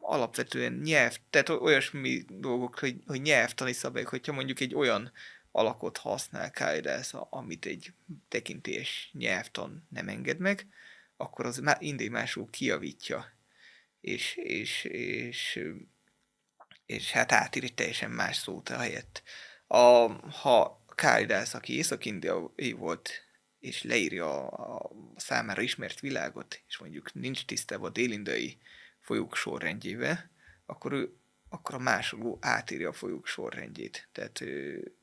[0.00, 5.12] Alapvetően nyelv, tehát olyasmi dolgok, hogy, hogy nyelvtani szabályok, hogyha mondjuk egy olyan
[5.56, 7.92] alakot használ Kaidász, amit egy
[8.28, 10.66] tekintélyes nyelvtan nem enged meg,
[11.16, 13.32] akkor az má- indiai másul kiavítja,
[14.00, 15.60] és, és, és,
[16.86, 19.22] és hát átír egy teljesen más szót a helyett.
[19.66, 23.10] A, ha Kálidász, aki észak-indiai volt,
[23.58, 28.58] és leírja a számára ismert világot, és mondjuk nincs tisztában a délindai
[29.00, 30.30] folyók sorrendjével,
[30.66, 31.16] akkor ő
[31.48, 34.08] akkor a másoló átírja a folyók sorrendjét.
[34.12, 34.42] Tehát,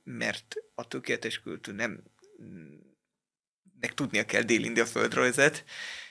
[0.03, 2.03] mert a tökéletes költő nem
[3.79, 5.63] meg tudnia kell Dél-India földrajzát,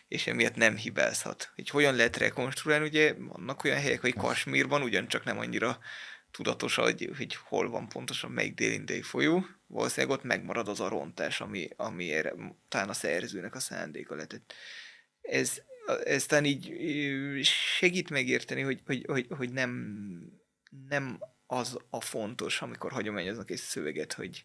[0.09, 1.53] és emiatt nem hibázhat.
[1.55, 5.79] Hogy hogyan lehet rekonstruálni, ugye vannak olyan helyek, hogy Kasmírban ugyancsak nem annyira
[6.31, 11.41] tudatos, hogy, hogy hol van pontosan melyik dél folyó, valószínűleg ott megmarad az a rontás,
[11.41, 12.35] ami, ami erre,
[12.69, 14.55] talán a szerzőnek a szándéka lett.
[15.21, 15.63] Ez,
[15.99, 17.45] ez talán így
[17.77, 19.97] segít megérteni, hogy, hogy, hogy, hogy nem,
[20.89, 24.45] nem az a fontos, amikor hagyományoznak egy szöveget, hogy,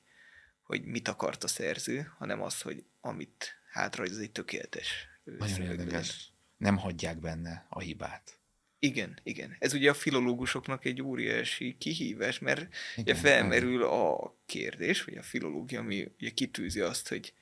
[0.62, 6.32] hogy mit akart a szerző, hanem az, hogy amit hátrajz, egy tökéletes Nagyon érdekes.
[6.58, 8.40] Nem hagyják benne a hibát.
[8.80, 9.56] Igen, igen.
[9.60, 13.88] Ez ugye a filológusoknak egy óriási kihívás, mert igen, ugye felmerül igen.
[13.88, 17.34] a kérdés, vagy a filológia, ami ugye kitűzi azt, hogy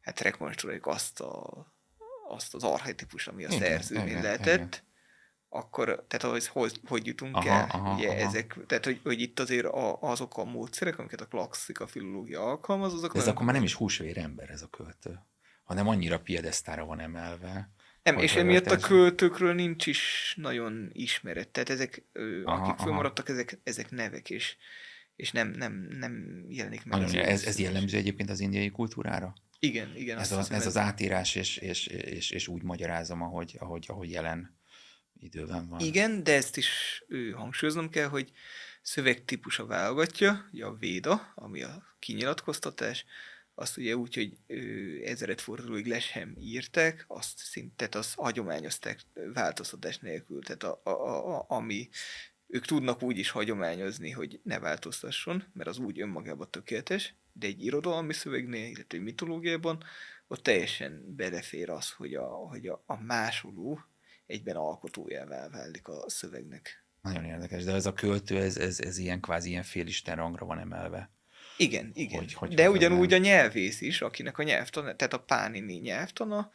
[0.00, 1.66] hát rekonstruáljuk azt, a,
[2.32, 4.86] azt az archetípus, ami a igen, szerzőnél igen, lehetett, igen.
[5.48, 8.16] akkor, tehát hogy, hogy, hogy jutunk aha, el, aha, ugye aha.
[8.18, 12.92] ezek, tehát hogy, hogy itt azért a, azok a módszerek, amiket a klasszika filológia alkalmaz,
[12.92, 13.12] azok...
[13.12, 15.18] De ez akkor már nem is húsvér ember ez a költő,
[15.64, 17.70] hanem annyira piedesztára van emelve,
[18.02, 21.48] nem, és emiatt a költőkről nincs is nagyon ismeret.
[21.48, 22.04] Tehát ezek,
[22.44, 24.56] aha, akik fölmaradtak, ezek, ezek nevek, és,
[25.16, 27.00] és nem, nem, nem jelenik meg.
[27.00, 29.34] Nagyon, ez, ez jellemző egyébként az indiai kultúrára?
[29.66, 30.18] Igen, igen.
[30.18, 34.58] Ez, az, ez az átírás, és, és, és, és úgy magyarázom, ahogy, ahogy, ahogy jelen
[35.18, 35.80] időben van.
[35.80, 38.32] Igen, de ezt is ő, hangsúlyoznom kell, hogy
[38.82, 43.04] szövegtípusa válogatja, ugye a véda, ami a kinyilatkoztatás,
[43.54, 44.38] azt ugye úgy, hogy
[45.04, 49.00] ezeret fordulóig le sem írták, azt szintet az hagyományozták
[49.34, 51.88] változtatás nélkül, tehát a, a, a, ami
[52.52, 57.64] ők tudnak úgy is hagyományozni, hogy ne változtasson, mert az úgy önmagában tökéletes, de egy
[57.64, 59.82] irodalmi szövegnél, illetve egy mitológiában,
[60.26, 63.80] ott teljesen belefér az, hogy a, hogy a, a másoló
[64.26, 66.84] egyben alkotójává válik a szövegnek.
[67.02, 70.58] Nagyon érdekes, de ez a költő, ez, ez, ez ilyen kvázi ilyen félisten rangra van
[70.58, 71.10] emelve.
[71.56, 72.18] Igen, igen.
[72.18, 73.20] Hogy, hogy De ugyanúgy nem.
[73.20, 76.50] a nyelvész is, akinek a nyelvtana, tehát a Pánini nyelvtana,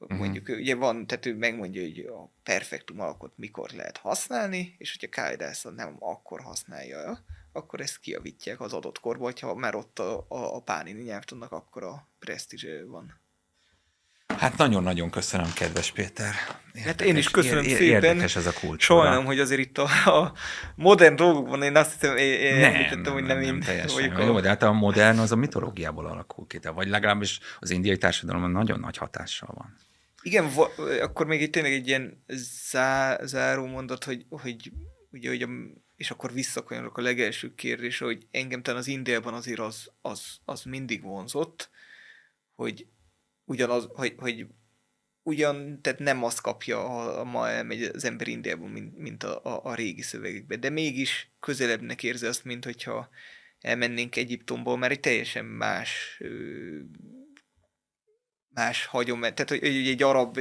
[0.00, 0.18] uh-huh.
[0.18, 5.20] mondjuk ugye van, tehát ő megmondja, hogy a perfektum alkot mikor lehet használni, és hogyha
[5.20, 10.54] Kálidász nem akkor használja, akkor ezt kiavítják az adott korba, hogyha már ott a, a,
[10.54, 13.20] a Pánini nyelvtannak akkor a presztízse van.
[14.38, 16.34] Hát nagyon-nagyon köszönöm, kedves Péter.
[16.66, 18.02] Érdekes, hát én is köszönöm ér, szépen.
[18.02, 18.78] Érdekes ez a kultúra.
[18.78, 20.32] Sajnálom, hogy azért itt a, a
[20.74, 24.10] modern dolgokban én azt hiszem, én, én nem, említettem, hogy nem, nem én teljesen.
[24.10, 24.22] A...
[24.22, 28.50] Jó, de hát a modern az a mitológiából alakul ki, vagy legalábbis az indiai társadalomban
[28.50, 29.76] nagyon nagy hatással van.
[30.22, 30.44] Igen,
[31.00, 32.24] akkor még egy tényleg egy ilyen
[32.70, 34.72] zá- záró mondat, hogy, hogy
[35.10, 35.48] ugye, hogy a,
[35.96, 40.62] és akkor visszakanyarok a legelső kérdésre, hogy engem talán az Indiában azért az, az, az
[40.62, 41.70] mindig vonzott,
[42.54, 42.86] hogy
[43.44, 44.46] ugyanaz, hogy, hogy
[45.22, 49.64] ugyan, tehát nem azt kapja, ha ma elmegy az ember Indiában, mint, mint a, a,
[49.64, 53.08] a régi szövegekben, de mégis közelebbnek érzi azt, mint hogyha
[53.60, 56.20] elmennénk Egyiptomból, mert egy teljesen más
[58.60, 60.38] más hagyomány, tehát hogy, hogy egy arab,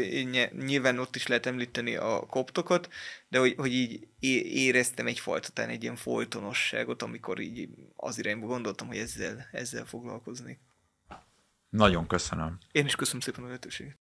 [0.52, 2.90] nyilván ott is lehet említeni a koptokat,
[3.28, 4.08] de hogy, hogy így
[4.54, 10.60] éreztem egyfajta egy ilyen folytonosságot, amikor így az irányba gondoltam, hogy ezzel, ezzel foglalkoznék.
[11.70, 12.58] Nagyon köszönöm.
[12.72, 13.98] Én is köszönöm szépen a lehetőséget.